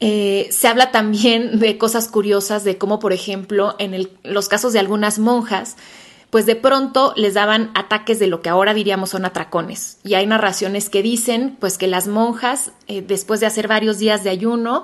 Eh, 0.02 0.50
se 0.52 0.68
habla 0.68 0.92
también 0.92 1.60
de 1.60 1.78
cosas 1.78 2.10
curiosas, 2.10 2.64
de 2.64 2.78
cómo, 2.78 3.00
por 3.00 3.14
ejemplo, 3.14 3.76
en 3.80 4.10
los 4.24 4.50
casos 4.50 4.74
de 4.74 4.80
algunas 4.80 5.20
monjas, 5.20 5.78
pues 6.36 6.46
de 6.46 6.58
pronto 6.58 7.14
les 7.16 7.36
daban 7.36 7.72
ataques 7.76 8.20
de 8.20 8.28
lo 8.28 8.42
que 8.42 8.50
ahora 8.50 8.74
diríamos 8.74 9.12
son 9.12 9.24
atracones. 9.24 10.00
Y 10.04 10.16
hay 10.16 10.28
narraciones 10.28 10.90
que 10.90 11.02
dicen, 11.02 11.56
pues 11.62 11.78
que 11.78 11.88
las 11.88 12.10
monjas, 12.10 12.74
eh, 12.88 13.02
después 13.02 13.40
de 13.40 13.46
hacer 13.46 13.70
varios 13.70 14.00
días 14.00 14.26
de 14.26 14.32
ayuno, 14.32 14.84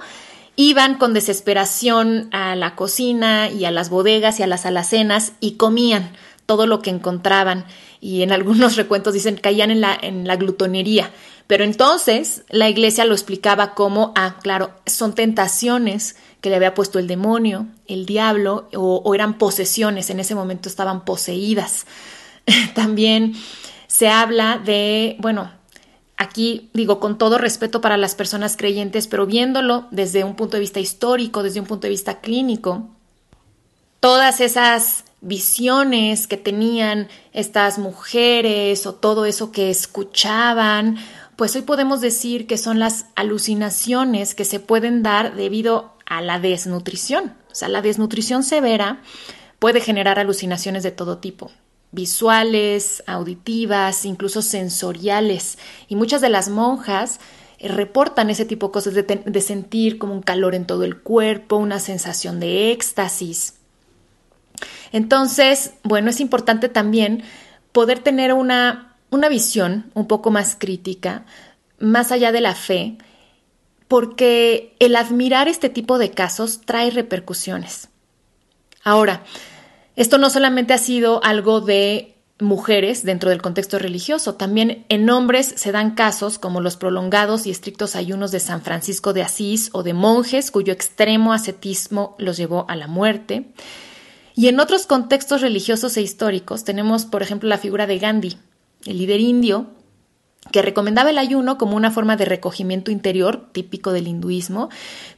iban 0.56 0.96
con 0.96 1.14
desesperación 1.14 2.30
a 2.32 2.56
la 2.56 2.76
cocina 2.76 3.50
y 3.50 3.66
a 3.66 3.72
las 3.72 3.90
bodegas 3.90 4.40
y 4.40 4.44
a 4.44 4.48
las 4.48 4.66
alacenas 4.66 5.34
y 5.42 5.58
comían 5.58 6.14
todo 6.46 6.68
lo 6.68 6.82
que 6.82 6.90
encontraban. 6.90 7.66
Y 8.00 8.22
en 8.22 8.32
algunos 8.32 8.78
recuentos 8.78 9.14
dicen 9.14 9.36
caían 9.36 9.72
en 9.72 9.82
la, 9.82 9.94
en 10.02 10.26
la 10.26 10.38
glutonería. 10.38 11.12
Pero 11.48 11.66
entonces 11.66 12.46
la 12.48 12.70
iglesia 12.70 13.04
lo 13.04 13.14
explicaba 13.14 13.74
como, 13.74 14.14
ah, 14.16 14.38
claro, 14.42 14.72
son 14.86 15.16
tentaciones 15.16 16.16
que 16.41 16.49
le 16.49 16.56
había 16.56 16.73
puesto 16.73 16.99
el 16.99 17.08
demonio, 17.08 17.67
el 17.88 18.06
diablo, 18.06 18.67
o, 18.75 19.13
eran 19.13 19.38
posesiones, 19.38 20.10
en 20.10 20.19
ese 20.19 20.36
momento 20.36 20.67
estaban 20.67 21.06
poseídas. 21.06 21.86
También 22.73 23.36
se 23.88 24.10
habla 24.10 24.58
de, 24.58 25.15
bueno, 25.19 25.51
aquí 26.17 26.69
digo 26.73 26.99
con 26.99 27.17
todo 27.19 27.38
respeto 27.38 27.80
para 27.80 27.97
las 27.97 28.15
personas 28.15 28.58
creyentes, 28.58 29.08
pero 29.08 29.27
viéndolo 29.27 29.88
desde 29.91 30.23
un 30.23 30.36
punto 30.36 30.58
de 30.58 30.62
vista 30.62 30.80
histórico, 30.80 31.43
desde 31.43 31.60
un 31.60 31.67
punto 31.67 31.84
de 31.84 31.91
vista 31.91 32.19
clínico, 32.21 32.89
todas 33.99 34.41
esas 34.41 35.04
visiones 35.21 36.25
que 36.25 36.38
tenían 36.38 37.08
estas 37.34 37.77
mujeres 37.77 38.88
o 38.88 38.95
todo 38.95 39.25
eso 39.25 39.51
que 39.51 39.69
escuchaban, 39.69 40.97
pues 41.36 41.56
hoy 41.56 41.62
podemos 41.62 42.01
decir 42.01 42.47
que 42.47 42.58
son 42.58 42.80
las 42.80 43.06
alucinaciones 43.15 44.34
que 44.34 44.45
se 44.45 44.60
pueden 44.60 45.04
dar 45.04 45.36
debido 45.36 45.93
a 46.12 46.19
la 46.19 46.39
desnutrición. 46.39 47.34
O 47.50 47.56
sea, 47.56 47.69
la 47.69 47.82
desnutrición 47.82 48.43
severa 48.43 49.02
puede 49.60 49.80
generar 49.80 50.19
alucinaciones 50.19 50.84
de 50.84 50.91
todo 50.91 51.19
tipo, 51.19 51.52
visuales, 51.93 53.02
auditivas, 53.08 54.04
incluso 54.04 54.41
sensoriales. 54.41 55.58
Y 55.88 55.95
muchas 55.95 56.19
de 56.19 56.28
las 56.28 56.50
monjas 56.50 57.21
eh, 57.60 57.69
reportan 57.69 58.30
ese 58.30 58.43
tipo 58.43 58.67
de 58.67 58.71
cosas, 58.74 58.93
de, 58.93 59.41
sentir 59.41 59.97
como 59.97 60.13
un 60.13 60.21
calor 60.21 60.54
en 60.54 60.65
todo 60.65 60.84
el 60.84 61.00
cuerpo, 61.00 61.56
una 61.56 61.80
sensación 61.80 62.41
de 62.41 62.74
éxtasis. 62.74 63.54
Entonces, 64.91 65.76
bueno, 65.84 66.10
es 66.10 66.19
importante 66.19 66.67
también 66.67 67.24
poder 67.71 68.00
tener 68.00 68.34
una, 68.34 68.97
una 69.12 69.30
visión 69.30 69.89
un 69.93 70.08
poco 70.08 70.30
más 70.30 70.58
crítica, 70.60 71.24
más 71.80 72.12
allá 72.12 72.34
de 72.34 72.41
la 72.41 72.54
fe, 72.54 72.97
porque 73.91 74.73
el 74.80 74.95
admirar 74.95 75.49
este 75.49 75.67
tipo 75.67 75.97
de 75.97 76.12
casos 76.12 76.62
trae 76.62 76.91
repercusiones. 76.91 77.89
Ahora, 78.86 79.25
esto 79.97 80.17
no 80.17 80.30
solamente 80.30 80.73
ha 80.73 80.77
sido 80.77 81.21
algo 81.25 81.60
de 81.60 82.15
mujeres 82.39 83.04
dentro 83.04 83.32
del 83.32 83.41
contexto 83.41 83.80
religioso, 83.80 84.36
también 84.36 84.86
en 84.88 85.10
hombres 85.10 85.54
se 85.58 85.73
dan 85.73 85.93
casos 85.93 86.39
como 86.39 86.62
los 86.62 86.77
prolongados 86.77 87.45
y 87.45 87.51
estrictos 87.51 87.97
ayunos 87.97 88.32
de 88.32 88.39
San 88.39 88.62
Francisco 88.62 89.12
de 89.12 89.23
Asís 89.23 89.69
o 89.73 89.84
de 89.84 89.93
monjes 89.93 90.51
cuyo 90.51 90.71
extremo 90.71 91.34
ascetismo 91.34 92.15
los 92.17 92.38
llevó 92.38 92.65
a 92.69 92.77
la 92.77 92.88
muerte. 92.88 93.51
Y 94.36 94.47
en 94.47 94.62
otros 94.62 94.86
contextos 94.86 95.41
religiosos 95.41 95.97
e 95.97 96.01
históricos 96.01 96.63
tenemos, 96.63 97.04
por 97.04 97.23
ejemplo, 97.23 97.49
la 97.49 97.58
figura 97.58 97.88
de 97.88 97.99
Gandhi, 97.99 98.38
el 98.86 98.99
líder 98.99 99.19
indio 99.19 99.67
que 100.49 100.62
recomendaba 100.63 101.12
el 101.12 101.19
ayuno 101.19 101.58
como 101.58 101.75
una 101.75 101.91
forma 101.91 102.17
de 102.17 102.25
recogimiento 102.25 102.89
interior 102.89 103.49
típico 103.51 103.91
del 103.91 104.08
hinduismo, 104.08 104.69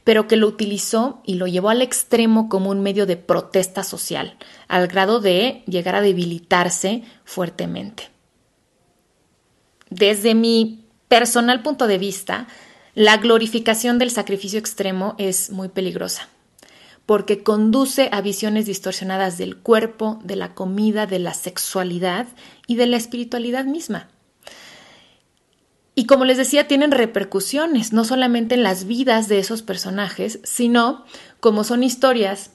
pero 0.04 0.28
que 0.28 0.36
lo 0.36 0.46
utilizó 0.46 1.22
y 1.24 1.34
lo 1.34 1.46
llevó 1.46 1.70
al 1.70 1.80
extremo 1.80 2.48
como 2.48 2.70
un 2.70 2.82
medio 2.82 3.06
de 3.06 3.16
protesta 3.16 3.84
social, 3.84 4.36
al 4.68 4.86
grado 4.86 5.20
de 5.20 5.62
llegar 5.66 5.94
a 5.94 6.02
debilitarse 6.02 7.04
fuertemente. 7.24 8.10
Desde 9.88 10.34
mi 10.34 10.84
personal 11.08 11.62
punto 11.62 11.86
de 11.86 11.98
vista, 11.98 12.46
la 12.94 13.16
glorificación 13.16 13.98
del 13.98 14.10
sacrificio 14.10 14.58
extremo 14.58 15.14
es 15.18 15.50
muy 15.50 15.68
peligrosa, 15.68 16.28
porque 17.06 17.42
conduce 17.42 18.08
a 18.12 18.20
visiones 18.20 18.66
distorsionadas 18.66 19.38
del 19.38 19.56
cuerpo, 19.56 20.20
de 20.22 20.36
la 20.36 20.54
comida, 20.54 21.06
de 21.06 21.18
la 21.18 21.32
sexualidad 21.32 22.26
y 22.66 22.76
de 22.76 22.86
la 22.86 22.98
espiritualidad 22.98 23.64
misma. 23.64 24.08
Y 25.94 26.06
como 26.06 26.24
les 26.24 26.36
decía, 26.36 26.66
tienen 26.66 26.90
repercusiones, 26.90 27.92
no 27.92 28.04
solamente 28.04 28.56
en 28.56 28.62
las 28.62 28.84
vidas 28.84 29.28
de 29.28 29.38
esos 29.38 29.62
personajes, 29.62 30.40
sino 30.42 31.04
como 31.38 31.62
son 31.62 31.84
historias 31.84 32.50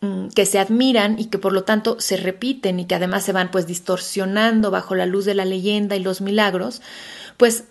mm, 0.00 0.28
que 0.28 0.46
se 0.46 0.58
admiran 0.58 1.18
y 1.18 1.26
que 1.26 1.38
por 1.38 1.52
lo 1.52 1.64
tanto 1.64 2.00
se 2.00 2.16
repiten 2.16 2.80
y 2.80 2.86
que 2.86 2.94
además 2.94 3.24
se 3.24 3.32
van 3.32 3.50
pues 3.50 3.66
distorsionando 3.66 4.70
bajo 4.70 4.94
la 4.94 5.04
luz 5.04 5.26
de 5.26 5.34
la 5.34 5.44
leyenda 5.44 5.96
y 5.96 6.00
los 6.00 6.22
milagros, 6.22 6.80
pues 7.36 7.64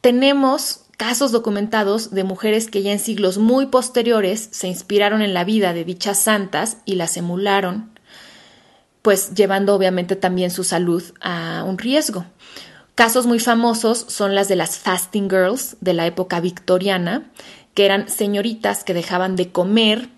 tenemos 0.00 0.86
casos 0.96 1.30
documentados 1.32 2.10
de 2.10 2.24
mujeres 2.24 2.68
que 2.68 2.82
ya 2.82 2.92
en 2.92 2.98
siglos 2.98 3.38
muy 3.38 3.66
posteriores 3.66 4.48
se 4.50 4.68
inspiraron 4.68 5.22
en 5.22 5.34
la 5.34 5.44
vida 5.44 5.72
de 5.72 5.84
dichas 5.84 6.18
santas 6.18 6.78
y 6.84 6.96
las 6.96 7.16
emularon, 7.16 7.90
pues 9.02 9.34
llevando 9.34 9.74
obviamente 9.74 10.16
también 10.16 10.50
su 10.50 10.64
salud 10.64 11.02
a 11.20 11.64
un 11.66 11.78
riesgo. 11.78 12.26
Casos 12.94 13.26
muy 13.26 13.38
famosos 13.38 14.04
son 14.08 14.34
las 14.34 14.48
de 14.48 14.56
las 14.56 14.78
fasting 14.78 15.30
girls 15.30 15.76
de 15.80 15.94
la 15.94 16.06
época 16.06 16.40
victoriana, 16.40 17.30
que 17.74 17.84
eran 17.84 18.08
señoritas 18.08 18.84
que 18.84 18.94
dejaban 18.94 19.36
de 19.36 19.50
comer, 19.50 20.08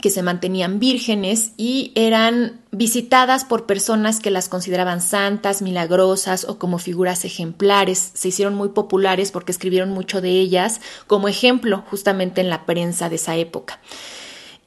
que 0.00 0.10
se 0.10 0.22
mantenían 0.22 0.78
vírgenes 0.78 1.52
y 1.56 1.92
eran 1.94 2.60
visitadas 2.70 3.44
por 3.44 3.66
personas 3.66 4.20
que 4.20 4.30
las 4.30 4.48
consideraban 4.48 5.00
santas, 5.00 5.62
milagrosas 5.62 6.44
o 6.44 6.58
como 6.58 6.78
figuras 6.78 7.24
ejemplares. 7.24 8.10
Se 8.14 8.28
hicieron 8.28 8.54
muy 8.54 8.68
populares 8.70 9.30
porque 9.32 9.52
escribieron 9.52 9.90
mucho 9.90 10.20
de 10.20 10.30
ellas 10.30 10.80
como 11.06 11.28
ejemplo 11.28 11.84
justamente 11.90 12.40
en 12.40 12.50
la 12.50 12.66
prensa 12.66 13.08
de 13.08 13.16
esa 13.16 13.36
época. 13.36 13.80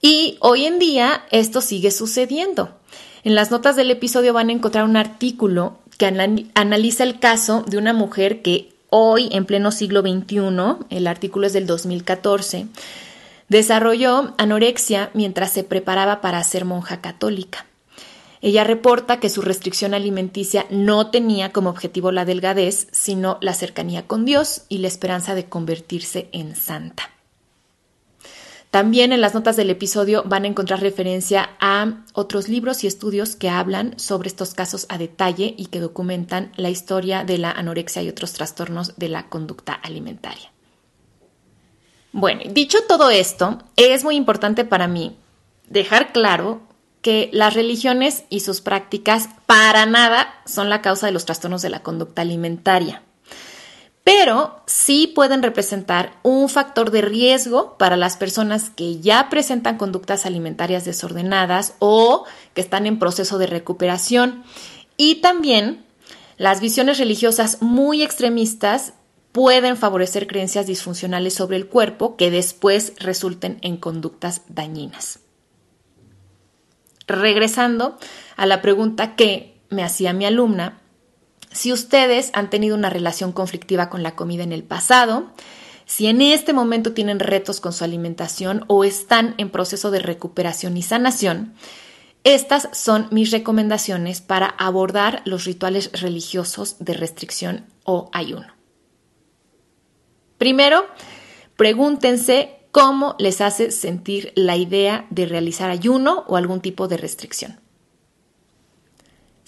Y 0.02 0.38
hoy 0.40 0.66
en 0.66 0.80
día 0.80 1.26
esto 1.32 1.62
sigue 1.62 1.92
sucediendo. 1.92 2.76
En 3.24 3.36
las 3.36 3.52
notas 3.52 3.76
del 3.76 3.92
episodio 3.92 4.34
van 4.34 4.50
a 4.50 4.54
encontrar 4.54 4.86
un 4.86 4.96
artículo 4.96 5.78
que 6.00 6.06
analiza 6.56 7.04
el 7.04 7.20
caso 7.20 7.64
de 7.68 7.78
una 7.78 7.92
mujer 7.92 8.42
que 8.42 8.70
hoy, 8.90 9.28
en 9.34 9.46
pleno 9.46 9.70
siglo 9.70 10.02
XXI, 10.02 10.86
el 10.90 11.08
artículo 11.08 11.46
es 11.46 11.52
del 11.52 11.68
2014, 11.68 12.68
desarrolló 13.50 14.34
anorexia 14.38 15.12
mientras 15.14 15.52
se 15.52 15.66
preparaba 15.66 16.22
para 16.22 16.42
ser 16.46 16.64
monja 16.64 17.02
católica. 17.02 17.66
Ella 18.42 18.64
reporta 18.64 19.20
que 19.20 19.30
su 19.30 19.42
restricción 19.42 19.94
alimenticia 19.94 20.66
no 20.70 21.12
tenía 21.12 21.52
como 21.52 21.70
objetivo 21.70 22.14
la 22.14 22.24
delgadez, 22.24 22.88
sino 22.92 23.38
la 23.42 23.54
cercanía 23.54 24.08
con 24.08 24.24
Dios 24.24 24.62
y 24.70 24.78
la 24.78 24.88
esperanza 24.88 25.36
de 25.36 25.50
convertirse 25.50 26.30
en 26.32 26.56
santa. 26.56 27.12
También 28.72 29.14
en 29.14 29.22
las 29.22 29.34
notas 29.34 29.56
del 29.56 29.72
episodio 29.72 30.24
van 30.28 30.44
a 30.44 30.48
encontrar 30.48 30.80
referencia 30.82 31.50
a 31.60 32.04
otros 32.14 32.50
libros 32.50 32.84
y 32.84 32.88
estudios 32.88 33.36
que 33.36 33.50
hablan 33.50 33.98
sobre 33.98 34.28
estos 34.28 34.54
casos 34.54 34.86
a 34.90 35.00
detalle 35.00 35.56
y 35.58 35.68
que 35.68 35.80
documentan 35.80 36.52
la 36.56 36.70
historia 36.70 37.24
de 37.24 37.40
la 37.40 37.52
anorexia 37.52 38.04
y 38.04 38.10
otros 38.10 38.34
trastornos 38.34 38.96
de 38.98 39.10
la 39.10 39.28
conducta 39.28 39.74
alimentaria. 39.74 40.52
Bueno, 42.12 42.42
dicho 42.52 42.78
todo 42.88 43.10
esto, 43.10 43.58
es 43.76 44.04
muy 44.04 44.16
importante 44.16 44.66
para 44.66 44.88
mí 44.88 45.18
dejar 45.68 46.12
claro 46.12 46.62
que 47.02 47.30
las 47.34 47.56
religiones 47.56 48.26
y 48.30 48.42
sus 48.42 48.62
prácticas 48.62 49.30
para 49.48 49.88
nada 49.88 50.42
son 50.46 50.70
la 50.70 50.82
causa 50.84 51.08
de 51.08 51.12
los 51.12 51.26
trastornos 51.26 51.64
de 51.64 51.70
la 51.70 51.82
conducta 51.82 52.22
alimentaria 52.22 53.02
pero 54.10 54.60
sí 54.66 55.06
pueden 55.06 55.44
representar 55.44 56.14
un 56.24 56.50
factor 56.50 56.90
de 56.90 57.02
riesgo 57.02 57.78
para 57.78 57.96
las 57.96 58.18
personas 58.18 58.72
que 58.72 59.00
ya 59.00 59.30
presentan 59.30 59.78
conductas 59.78 60.26
alimentarias 60.26 60.84
desordenadas 60.84 61.76
o 61.78 62.26
que 62.56 62.62
están 62.62 62.88
en 62.88 62.98
proceso 62.98 63.38
de 63.38 63.46
recuperación. 63.46 64.44
Y 64.98 65.22
también 65.22 65.86
las 66.38 66.60
visiones 66.60 66.98
religiosas 66.98 67.62
muy 67.62 68.02
extremistas 68.02 68.94
pueden 69.32 69.78
favorecer 69.78 70.26
creencias 70.26 70.66
disfuncionales 70.66 71.36
sobre 71.36 71.58
el 71.58 71.68
cuerpo 71.68 72.18
que 72.18 72.32
después 72.32 72.94
resulten 72.98 73.60
en 73.62 73.78
conductas 73.78 74.42
dañinas. 74.48 75.20
regresando 77.06 77.98
a 78.38 78.48
la 78.48 78.62
pregunta 78.64 79.16
que 79.16 79.62
me 79.70 79.84
hacía 79.84 80.14
mi 80.14 80.26
alumna, 80.26 80.80
si 81.52 81.74
ustedes 81.74 82.30
han 82.34 82.50
tenido 82.50 82.76
una 82.76 82.90
relación 82.90 83.32
conflictiva 83.32 83.90
con 83.90 84.04
la 84.04 84.16
comida 84.16 84.44
en 84.44 84.52
el 84.52 84.64
pasado, 84.64 85.32
si 85.86 86.08
en 86.08 86.22
este 86.22 86.54
momento 86.54 86.94
tienen 86.94 87.20
retos 87.20 87.60
con 87.60 87.74
su 87.74 87.84
alimentación 87.84 88.64
o 88.68 88.84
están 88.84 89.34
en 89.38 89.50
proceso 89.50 89.90
de 89.90 90.00
recuperación 90.00 90.78
y 90.78 90.84
sanación, 90.84 91.56
estas 92.24 92.70
son 92.74 93.08
mis 93.12 93.32
recomendaciones 93.32 94.22
para 94.22 94.48
abordar 94.48 95.22
los 95.26 95.46
rituales 95.46 95.90
religiosos 96.00 96.76
de 96.80 96.94
restricción 96.94 97.66
o 97.86 98.10
ayuno. 98.14 98.54
Primero, 100.38 100.86
pregúntense 101.56 102.60
cómo 102.72 103.16
les 103.18 103.42
hace 103.42 103.72
sentir 103.72 104.32
la 104.36 104.58
idea 104.58 105.08
de 105.10 105.26
realizar 105.26 105.72
ayuno 105.72 106.24
o 106.28 106.36
algún 106.38 106.62
tipo 106.62 106.88
de 106.88 106.98
restricción. 106.98 107.59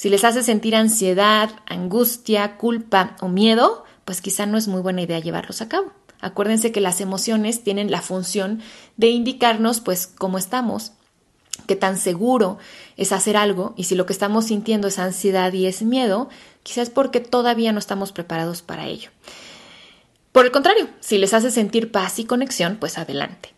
Si 0.01 0.09
les 0.09 0.23
hace 0.23 0.41
sentir 0.41 0.75
ansiedad, 0.75 1.51
angustia, 1.67 2.57
culpa 2.57 3.15
o 3.21 3.27
miedo, 3.27 3.83
pues 4.03 4.19
quizá 4.19 4.47
no 4.47 4.57
es 4.57 4.67
muy 4.67 4.81
buena 4.81 5.03
idea 5.03 5.19
llevarlos 5.19 5.61
a 5.61 5.69
cabo. 5.69 5.91
Acuérdense 6.19 6.71
que 6.71 6.81
las 6.81 7.01
emociones 7.01 7.63
tienen 7.63 7.91
la 7.91 8.01
función 8.01 8.63
de 8.97 9.09
indicarnos 9.09 9.79
pues 9.79 10.07
cómo 10.07 10.39
estamos, 10.39 10.93
qué 11.67 11.75
tan 11.75 11.99
seguro 11.99 12.57
es 12.97 13.11
hacer 13.11 13.37
algo 13.37 13.75
y 13.77 13.83
si 13.83 13.93
lo 13.93 14.07
que 14.07 14.13
estamos 14.13 14.45
sintiendo 14.45 14.87
es 14.87 14.97
ansiedad 14.97 15.53
y 15.53 15.67
es 15.67 15.83
miedo, 15.83 16.29
quizás 16.63 16.89
porque 16.89 17.19
todavía 17.19 17.71
no 17.71 17.77
estamos 17.77 18.11
preparados 18.11 18.63
para 18.63 18.87
ello. 18.87 19.11
Por 20.31 20.45
el 20.45 20.51
contrario, 20.51 20.87
si 20.99 21.19
les 21.19 21.35
hace 21.35 21.51
sentir 21.51 21.91
paz 21.91 22.17
y 22.17 22.25
conexión, 22.25 22.77
pues 22.79 22.97
adelante. 22.97 23.53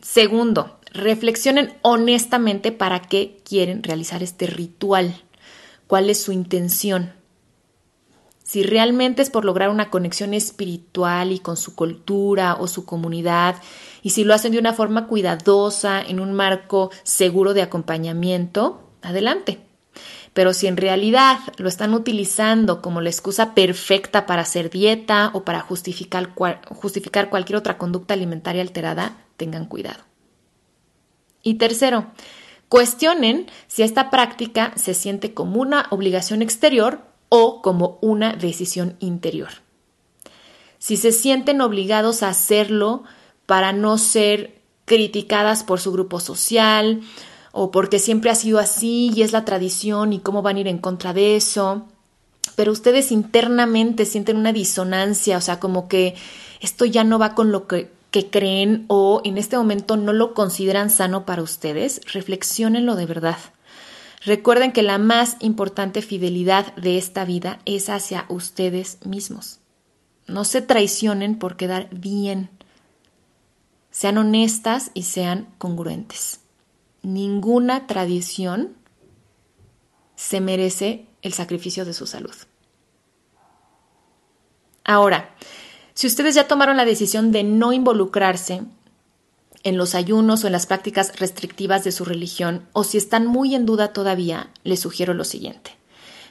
Segundo, 0.00 0.78
reflexionen 0.92 1.74
honestamente 1.82 2.72
para 2.72 3.00
qué 3.00 3.38
quieren 3.44 3.82
realizar 3.82 4.22
este 4.22 4.46
ritual, 4.46 5.22
cuál 5.86 6.10
es 6.10 6.22
su 6.22 6.32
intención. 6.32 7.12
Si 8.44 8.62
realmente 8.62 9.22
es 9.22 9.30
por 9.30 9.44
lograr 9.44 9.70
una 9.70 9.88
conexión 9.88 10.34
espiritual 10.34 11.32
y 11.32 11.38
con 11.38 11.56
su 11.56 11.74
cultura 11.74 12.56
o 12.58 12.68
su 12.68 12.84
comunidad, 12.84 13.56
y 14.02 14.10
si 14.10 14.24
lo 14.24 14.34
hacen 14.34 14.52
de 14.52 14.58
una 14.58 14.74
forma 14.74 15.06
cuidadosa, 15.06 16.02
en 16.02 16.20
un 16.20 16.32
marco 16.34 16.90
seguro 17.02 17.54
de 17.54 17.62
acompañamiento, 17.62 18.90
adelante. 19.00 19.60
Pero 20.34 20.54
si 20.54 20.66
en 20.66 20.76
realidad 20.76 21.38
lo 21.56 21.68
están 21.68 21.94
utilizando 21.94 22.82
como 22.82 23.00
la 23.00 23.10
excusa 23.10 23.54
perfecta 23.54 24.26
para 24.26 24.42
hacer 24.42 24.70
dieta 24.70 25.30
o 25.34 25.44
para 25.44 25.60
justificar, 25.60 26.34
justificar 26.68 27.30
cualquier 27.30 27.56
otra 27.56 27.78
conducta 27.78 28.14
alimentaria 28.14 28.62
alterada, 28.62 29.16
tengan 29.36 29.66
cuidado. 29.66 30.11
Y 31.42 31.54
tercero, 31.54 32.06
cuestionen 32.68 33.46
si 33.66 33.82
esta 33.82 34.10
práctica 34.10 34.72
se 34.76 34.94
siente 34.94 35.34
como 35.34 35.60
una 35.60 35.86
obligación 35.90 36.42
exterior 36.42 37.00
o 37.28 37.62
como 37.62 37.98
una 38.00 38.34
decisión 38.34 38.96
interior. 39.00 39.50
Si 40.78 40.96
se 40.96 41.12
sienten 41.12 41.60
obligados 41.60 42.22
a 42.22 42.28
hacerlo 42.28 43.04
para 43.46 43.72
no 43.72 43.98
ser 43.98 44.60
criticadas 44.84 45.64
por 45.64 45.80
su 45.80 45.92
grupo 45.92 46.20
social 46.20 47.02
o 47.52 47.70
porque 47.70 47.98
siempre 47.98 48.30
ha 48.30 48.34
sido 48.34 48.58
así 48.58 49.10
y 49.14 49.22
es 49.22 49.32
la 49.32 49.44
tradición 49.44 50.12
y 50.12 50.20
cómo 50.20 50.42
van 50.42 50.56
a 50.56 50.60
ir 50.60 50.68
en 50.68 50.78
contra 50.78 51.12
de 51.12 51.36
eso. 51.36 51.86
Pero 52.56 52.72
ustedes 52.72 53.12
internamente 53.12 54.04
sienten 54.04 54.36
una 54.36 54.52
disonancia, 54.52 55.38
o 55.38 55.40
sea, 55.40 55.60
como 55.60 55.88
que 55.88 56.14
esto 56.60 56.84
ya 56.84 57.04
no 57.04 57.18
va 57.18 57.34
con 57.34 57.52
lo 57.52 57.66
que, 57.66 57.90
que 58.12 58.30
creen 58.30 58.84
o 58.86 59.20
en 59.24 59.36
este 59.36 59.56
momento 59.56 59.96
no 59.96 60.12
lo 60.12 60.34
consideran 60.34 60.88
sano 60.88 61.26
para 61.26 61.42
ustedes, 61.42 62.00
reflexionenlo 62.12 62.94
de 62.94 63.06
verdad. 63.06 63.38
Recuerden 64.24 64.70
que 64.70 64.82
la 64.82 64.98
más 64.98 65.36
importante 65.40 66.00
fidelidad 66.00 66.72
de 66.76 66.96
esta 66.98 67.24
vida 67.24 67.58
es 67.64 67.88
hacia 67.88 68.26
ustedes 68.28 69.04
mismos. 69.04 69.58
No 70.28 70.44
se 70.44 70.62
traicionen 70.62 71.36
por 71.36 71.56
quedar 71.56 71.88
bien. 71.90 72.48
Sean 73.90 74.18
honestas 74.18 74.92
y 74.94 75.02
sean 75.02 75.48
congruentes 75.58 76.42
ninguna 77.02 77.86
tradición 77.86 78.76
se 80.14 80.40
merece 80.40 81.06
el 81.22 81.32
sacrificio 81.32 81.84
de 81.84 81.94
su 81.94 82.06
salud. 82.06 82.34
Ahora, 84.84 85.34
si 86.02 86.08
ustedes 86.08 86.34
ya 86.34 86.48
tomaron 86.48 86.76
la 86.76 86.84
decisión 86.84 87.30
de 87.30 87.44
no 87.44 87.72
involucrarse 87.72 88.62
en 89.62 89.76
los 89.76 89.94
ayunos 89.94 90.42
o 90.42 90.48
en 90.48 90.52
las 90.52 90.66
prácticas 90.66 91.16
restrictivas 91.20 91.84
de 91.84 91.92
su 91.92 92.04
religión, 92.04 92.66
o 92.72 92.82
si 92.82 92.98
están 92.98 93.24
muy 93.24 93.54
en 93.54 93.66
duda 93.66 93.92
todavía, 93.92 94.50
les 94.64 94.80
sugiero 94.80 95.14
lo 95.14 95.22
siguiente. 95.22 95.76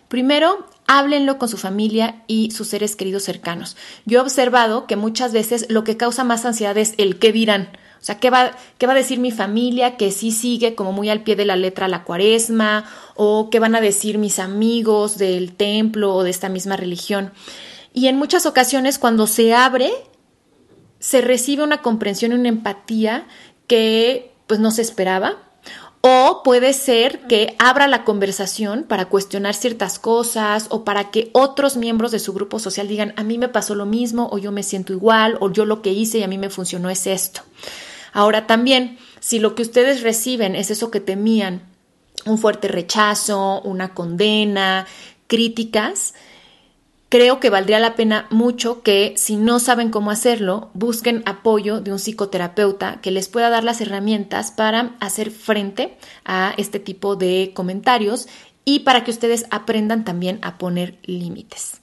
Primero, 0.10 0.68
háblenlo 0.88 1.38
con 1.38 1.48
su 1.48 1.56
familia 1.56 2.22
y 2.28 2.52
sus 2.52 2.68
seres 2.68 2.98
queridos 2.98 3.24
cercanos. 3.24 3.78
Yo 4.06 4.20
he 4.20 4.22
observado 4.22 4.88
que 4.88 4.98
muchas 4.98 5.32
veces 5.32 5.68
lo 5.70 5.86
que 5.86 5.96
causa 5.96 6.26
más 6.26 6.44
ansiedad 6.44 6.78
es 6.78 6.94
el 6.98 7.18
qué 7.18 7.32
dirán. 7.32 7.70
O 8.02 8.04
sea, 8.04 8.20
¿qué 8.20 8.30
va, 8.30 8.52
¿qué 8.78 8.88
va 8.88 8.92
a 8.92 8.98
decir 8.98 9.20
mi 9.20 9.32
familia 9.32 9.96
que 9.96 10.12
sí 10.12 10.32
sigue 10.32 10.76
como 10.76 10.92
muy 10.92 11.08
al 11.08 11.24
pie 11.24 11.38
de 11.38 11.46
la 11.46 11.56
letra 11.56 11.88
la 11.88 12.04
cuaresma? 12.04 12.84
¿O 13.16 13.50
qué 13.50 13.60
van 13.60 13.76
a 13.76 13.80
decir 13.80 14.18
mis 14.18 14.38
amigos 14.38 15.18
del 15.18 15.54
templo 15.54 16.14
o 16.14 16.24
de 16.24 16.30
esta 16.30 16.50
misma 16.50 16.76
religión? 16.76 17.32
Y 17.94 18.08
en 18.08 18.18
muchas 18.18 18.46
ocasiones 18.46 19.00
cuando 19.00 19.28
se 19.28 19.54
abre, 19.54 19.92
se 21.00 21.22
recibe 21.22 21.64
una 21.64 21.82
comprensión 21.82 22.32
y 22.32 22.36
una 22.36 22.50
empatía 22.50 23.28
que 23.68 24.34
pues 24.48 24.60
no 24.60 24.72
se 24.72 24.82
esperaba. 24.82 25.38
O 26.04 26.42
puede 26.44 26.74
ser 26.74 27.28
que 27.28 27.56
abra 27.60 27.88
la 27.88 28.04
conversación 28.04 28.86
para 28.88 29.06
cuestionar 29.06 29.54
ciertas 29.54 30.00
cosas 30.00 30.66
o 30.70 30.84
para 30.84 31.12
que 31.12 31.30
otros 31.34 31.78
miembros 31.78 32.12
de 32.12 32.18
su 32.18 32.34
grupo 32.34 32.58
social 32.58 32.88
digan, 32.88 33.14
a 33.18 33.24
mí 33.24 33.38
me 33.38 33.50
pasó 33.50 33.76
lo 33.76 33.86
mismo 33.86 34.28
o 34.32 34.40
yo 34.40 34.52
me 34.52 34.64
siento 34.64 34.94
igual 34.94 35.38
o 35.42 35.52
yo 35.52 35.66
lo 35.66 35.84
que 35.84 35.92
hice 35.92 36.18
y 36.18 36.24
a 36.24 36.28
mí 36.28 36.40
me 36.40 36.50
funcionó 36.50 36.90
es 36.90 37.06
esto. 37.06 37.42
Ahora 38.14 38.48
también, 38.48 38.98
si 39.20 39.38
lo 39.38 39.54
que 39.54 39.62
ustedes 39.62 40.02
reciben 40.02 40.56
es 40.56 40.72
eso 40.72 40.90
que 40.90 41.02
temían, 41.02 41.70
un 42.26 42.40
fuerte 42.40 42.68
rechazo, 42.68 43.62
una 43.62 43.94
condena, 43.94 44.88
críticas, 45.28 46.14
creo 47.12 47.42
que 47.42 47.50
valdría 47.50 47.80
la 47.82 47.96
pena 47.96 48.26
mucho 48.30 48.84
que 48.84 49.14
si 49.18 49.36
no 49.36 49.60
saben 49.60 49.92
cómo 49.92 50.12
hacerlo, 50.12 50.72
busquen 50.74 51.24
apoyo 51.26 51.82
de 51.82 51.92
un 51.92 52.00
psicoterapeuta 52.00 53.02
que 53.02 53.12
les 53.12 53.28
pueda 53.28 53.50
dar 53.50 53.66
las 53.66 53.82
herramientas 53.82 54.52
para 54.52 54.96
hacer 55.02 55.30
frente 55.30 55.98
a 56.24 56.54
este 56.58 56.80
tipo 56.80 57.18
de 57.18 57.52
comentarios 57.54 58.30
y 58.64 58.80
para 58.80 59.04
que 59.04 59.12
ustedes 59.12 59.46
aprendan 59.52 60.06
también 60.06 60.40
a 60.42 60.58
poner 60.58 61.00
límites. 61.04 61.82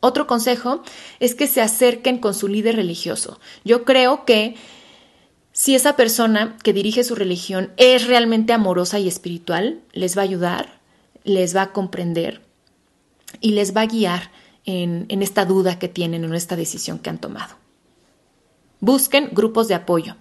Otro 0.00 0.26
consejo 0.26 0.82
es 1.18 1.34
que 1.34 1.46
se 1.46 1.60
acerquen 1.60 2.16
con 2.16 2.32
su 2.32 2.48
líder 2.48 2.76
religioso. 2.76 3.40
Yo 3.62 3.84
creo 3.84 4.24
que 4.24 4.54
si 5.52 5.74
esa 5.74 5.96
persona 5.96 6.56
que 6.62 6.72
dirige 6.72 7.04
su 7.04 7.14
religión 7.14 7.74
es 7.76 8.06
realmente 8.06 8.54
amorosa 8.54 8.98
y 8.98 9.06
espiritual, 9.06 9.82
les 9.92 10.16
va 10.16 10.22
a 10.22 10.24
ayudar, 10.24 10.80
les 11.24 11.54
va 11.54 11.60
a 11.60 11.72
comprender 11.72 12.48
y 13.40 13.52
les 13.52 13.76
va 13.76 13.82
a 13.82 13.86
guiar 13.86 14.30
en, 14.64 15.22
esta 15.22 15.44
duda 15.44 15.78
que 15.78 15.88
tienen, 15.88 16.24
en 16.24 16.34
esta 16.34 16.56
decisión 16.56 16.98
que 16.98 17.10
han 17.10 17.18
tomado. 17.18 17.56
Busquen 18.82 19.28
grupos 19.32 19.68
de 19.68 19.74
apoyo. 19.74 20.16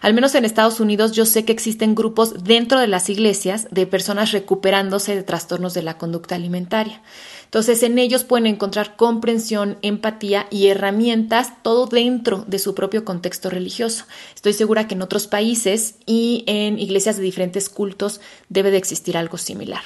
Al 0.00 0.14
menos 0.14 0.36
en 0.36 0.44
Estados 0.44 0.78
Unidos 0.78 1.12
yo 1.12 1.26
sé 1.26 1.44
que 1.44 1.52
existen 1.52 1.96
grupos 1.96 2.44
dentro 2.44 2.78
de 2.78 2.86
las 2.86 3.10
iglesias 3.10 3.66
de 3.72 3.86
personas 3.86 4.30
recuperándose 4.30 5.16
de 5.16 5.24
trastornos 5.24 5.74
de 5.74 5.82
la 5.82 5.98
conducta 5.98 6.36
alimentaria. 6.36 7.02
Entonces 7.44 7.82
en 7.82 7.98
ellos 7.98 8.22
pueden 8.22 8.46
encontrar 8.46 8.94
comprensión, 8.94 9.78
empatía 9.82 10.46
y 10.50 10.68
herramientas, 10.68 11.54
todo 11.62 11.86
dentro 11.86 12.44
de 12.46 12.60
su 12.60 12.74
propio 12.74 13.04
contexto 13.04 13.50
religioso. 13.50 14.04
Estoy 14.34 14.52
segura 14.52 14.86
que 14.86 14.94
en 14.94 15.02
otros 15.02 15.26
países 15.26 15.96
y 16.06 16.44
en 16.46 16.78
iglesias 16.78 17.16
de 17.16 17.22
diferentes 17.22 17.68
cultos 17.68 18.20
debe 18.48 18.70
de 18.70 18.78
existir 18.78 19.16
algo 19.16 19.38
similar. 19.38 19.82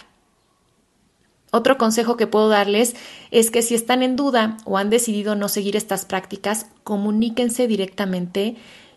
Otro 1.50 1.78
consejo 1.78 2.16
que 2.16 2.26
puedo 2.26 2.48
darles 2.48 2.94
es 3.30 3.50
que 3.50 3.62
si 3.62 3.74
están 3.74 4.02
en 4.02 4.16
duda 4.16 4.58
o 4.64 4.76
han 4.76 4.90
decidido 4.90 5.34
no 5.34 5.48
seguir 5.48 5.76
estas 5.76 6.04
prácticas, 6.04 6.66
comuníquense 6.84 7.66
directamente 7.66 8.56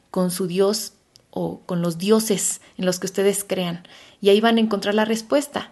con 0.09 0.31
su 0.31 0.47
Dios 0.47 0.93
o 1.29 1.61
con 1.65 1.81
los 1.81 1.97
dioses 1.97 2.59
en 2.77 2.85
los 2.85 2.99
que 2.99 3.07
ustedes 3.07 3.45
crean 3.45 3.87
y 4.19 4.29
ahí 4.29 4.41
van 4.41 4.57
a 4.57 4.61
encontrar 4.61 4.95
la 4.95 5.05
respuesta. 5.05 5.69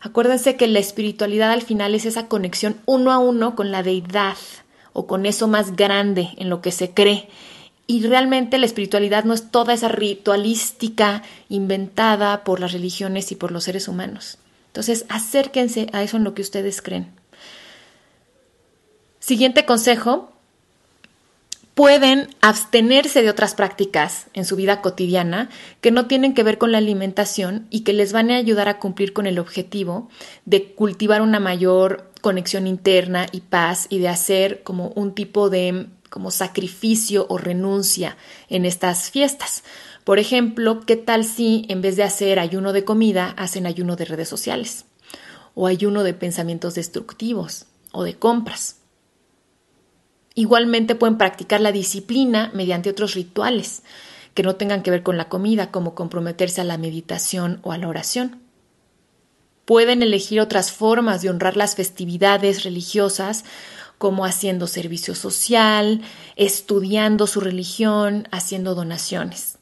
Acuérdense 0.00 0.56
que 0.56 0.68
la 0.68 0.78
espiritualidad 0.78 1.50
al 1.50 1.62
final 1.62 1.94
es 1.94 2.06
esa 2.06 2.28
conexión 2.28 2.76
uno 2.86 3.10
a 3.10 3.18
uno 3.18 3.56
con 3.56 3.72
la 3.72 3.82
deidad 3.82 4.36
o 4.92 5.06
con 5.06 5.26
eso 5.26 5.48
más 5.48 5.76
grande 5.76 6.28
en 6.36 6.50
lo 6.50 6.60
que 6.60 6.70
se 6.70 6.92
cree. 6.92 7.28
Y 7.86 8.06
realmente 8.06 8.58
la 8.58 8.66
espiritualidad 8.66 9.24
no 9.24 9.32
es 9.32 9.50
toda 9.50 9.72
esa 9.72 9.88
ritualística 9.88 11.22
inventada 11.48 12.44
por 12.44 12.60
las 12.60 12.72
religiones 12.72 13.32
y 13.32 13.34
por 13.34 13.50
los 13.50 13.64
seres 13.64 13.88
humanos. 13.88 14.38
Entonces, 14.68 15.04
acérquense 15.08 15.88
a 15.92 16.02
eso 16.02 16.16
en 16.16 16.24
lo 16.24 16.34
que 16.34 16.42
ustedes 16.42 16.80
creen. 16.82 17.12
Siguiente 19.18 19.66
consejo, 19.66 20.32
pueden 21.78 22.28
abstenerse 22.40 23.22
de 23.22 23.30
otras 23.30 23.54
prácticas 23.54 24.26
en 24.34 24.44
su 24.44 24.56
vida 24.56 24.80
cotidiana 24.80 25.48
que 25.80 25.92
no 25.92 26.06
tienen 26.06 26.34
que 26.34 26.42
ver 26.42 26.58
con 26.58 26.72
la 26.72 26.78
alimentación 26.78 27.68
y 27.70 27.82
que 27.82 27.92
les 27.92 28.12
van 28.12 28.32
a 28.32 28.36
ayudar 28.36 28.68
a 28.68 28.80
cumplir 28.80 29.12
con 29.12 29.28
el 29.28 29.38
objetivo 29.38 30.08
de 30.44 30.72
cultivar 30.72 31.22
una 31.22 31.38
mayor 31.38 32.10
conexión 32.20 32.66
interna 32.66 33.26
y 33.30 33.42
paz 33.42 33.86
y 33.90 34.00
de 34.00 34.08
hacer 34.08 34.64
como 34.64 34.88
un 34.96 35.14
tipo 35.14 35.50
de 35.50 35.86
como 36.08 36.30
sacrificio 36.30 37.26
o 37.28 37.38
renuncia 37.38 38.16
en 38.48 38.64
estas 38.64 39.10
fiestas. 39.10 39.64
Por 40.04 40.18
ejemplo, 40.18 40.80
¿qué 40.80 40.96
tal 40.96 41.24
si 41.24 41.66
en 41.68 41.82
vez 41.82 41.96
de 41.96 42.02
hacer 42.02 42.38
ayuno 42.38 42.72
de 42.72 42.84
comida 42.84 43.34
hacen 43.36 43.66
ayuno 43.66 43.96
de 43.96 44.06
redes 44.06 44.28
sociales 44.28 44.86
o 45.54 45.66
ayuno 45.66 46.02
de 46.02 46.14
pensamientos 46.14 46.74
destructivos 46.74 47.66
o 47.92 48.04
de 48.04 48.14
compras? 48.14 48.76
Igualmente 50.34 50.94
pueden 50.94 51.18
practicar 51.18 51.60
la 51.60 51.72
disciplina 51.72 52.50
mediante 52.54 52.90
otros 52.90 53.14
rituales 53.14 53.82
que 54.34 54.44
no 54.44 54.54
tengan 54.54 54.84
que 54.84 54.92
ver 54.92 55.02
con 55.02 55.16
la 55.16 55.28
comida, 55.28 55.72
como 55.72 55.96
comprometerse 55.96 56.60
a 56.60 56.64
la 56.64 56.78
meditación 56.78 57.58
o 57.64 57.72
a 57.72 57.76
la 57.76 57.88
oración. 57.88 58.40
Pueden 59.64 60.00
elegir 60.00 60.40
otras 60.40 60.70
formas 60.70 61.22
de 61.22 61.30
honrar 61.30 61.56
las 61.56 61.74
festividades 61.74 62.62
religiosas, 62.62 63.44
como 63.98 64.24
haciendo 64.24 64.66
servicio 64.66 65.14
social, 65.14 66.02
estudiando 66.36 67.26
su 67.26 67.40
religión, 67.40 68.28
haciendo 68.30 68.74
donaciones. 68.74 69.58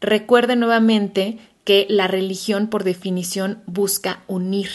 Recuerden 0.00 0.60
nuevamente 0.60 1.38
que 1.64 1.86
la 1.88 2.08
religión 2.08 2.68
por 2.68 2.84
definición 2.84 3.62
busca 3.66 4.22
unir 4.26 4.70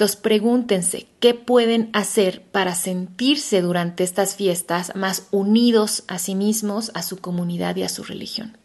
entonces 0.00 0.16
pregúntense 0.16 1.08
qué 1.20 1.34
pueden 1.34 1.90
hacer 1.92 2.40
para 2.52 2.74
sentirse 2.74 3.60
durante 3.60 4.02
estas 4.02 4.34
fiestas 4.34 4.96
más 4.96 5.26
unidos 5.30 6.04
a 6.08 6.18
sí 6.18 6.34
mismos, 6.34 6.90
a 6.94 7.02
su 7.02 7.18
comunidad 7.18 7.76
y 7.76 7.82
a 7.82 7.90
su 7.90 8.02
religión. 8.02 8.56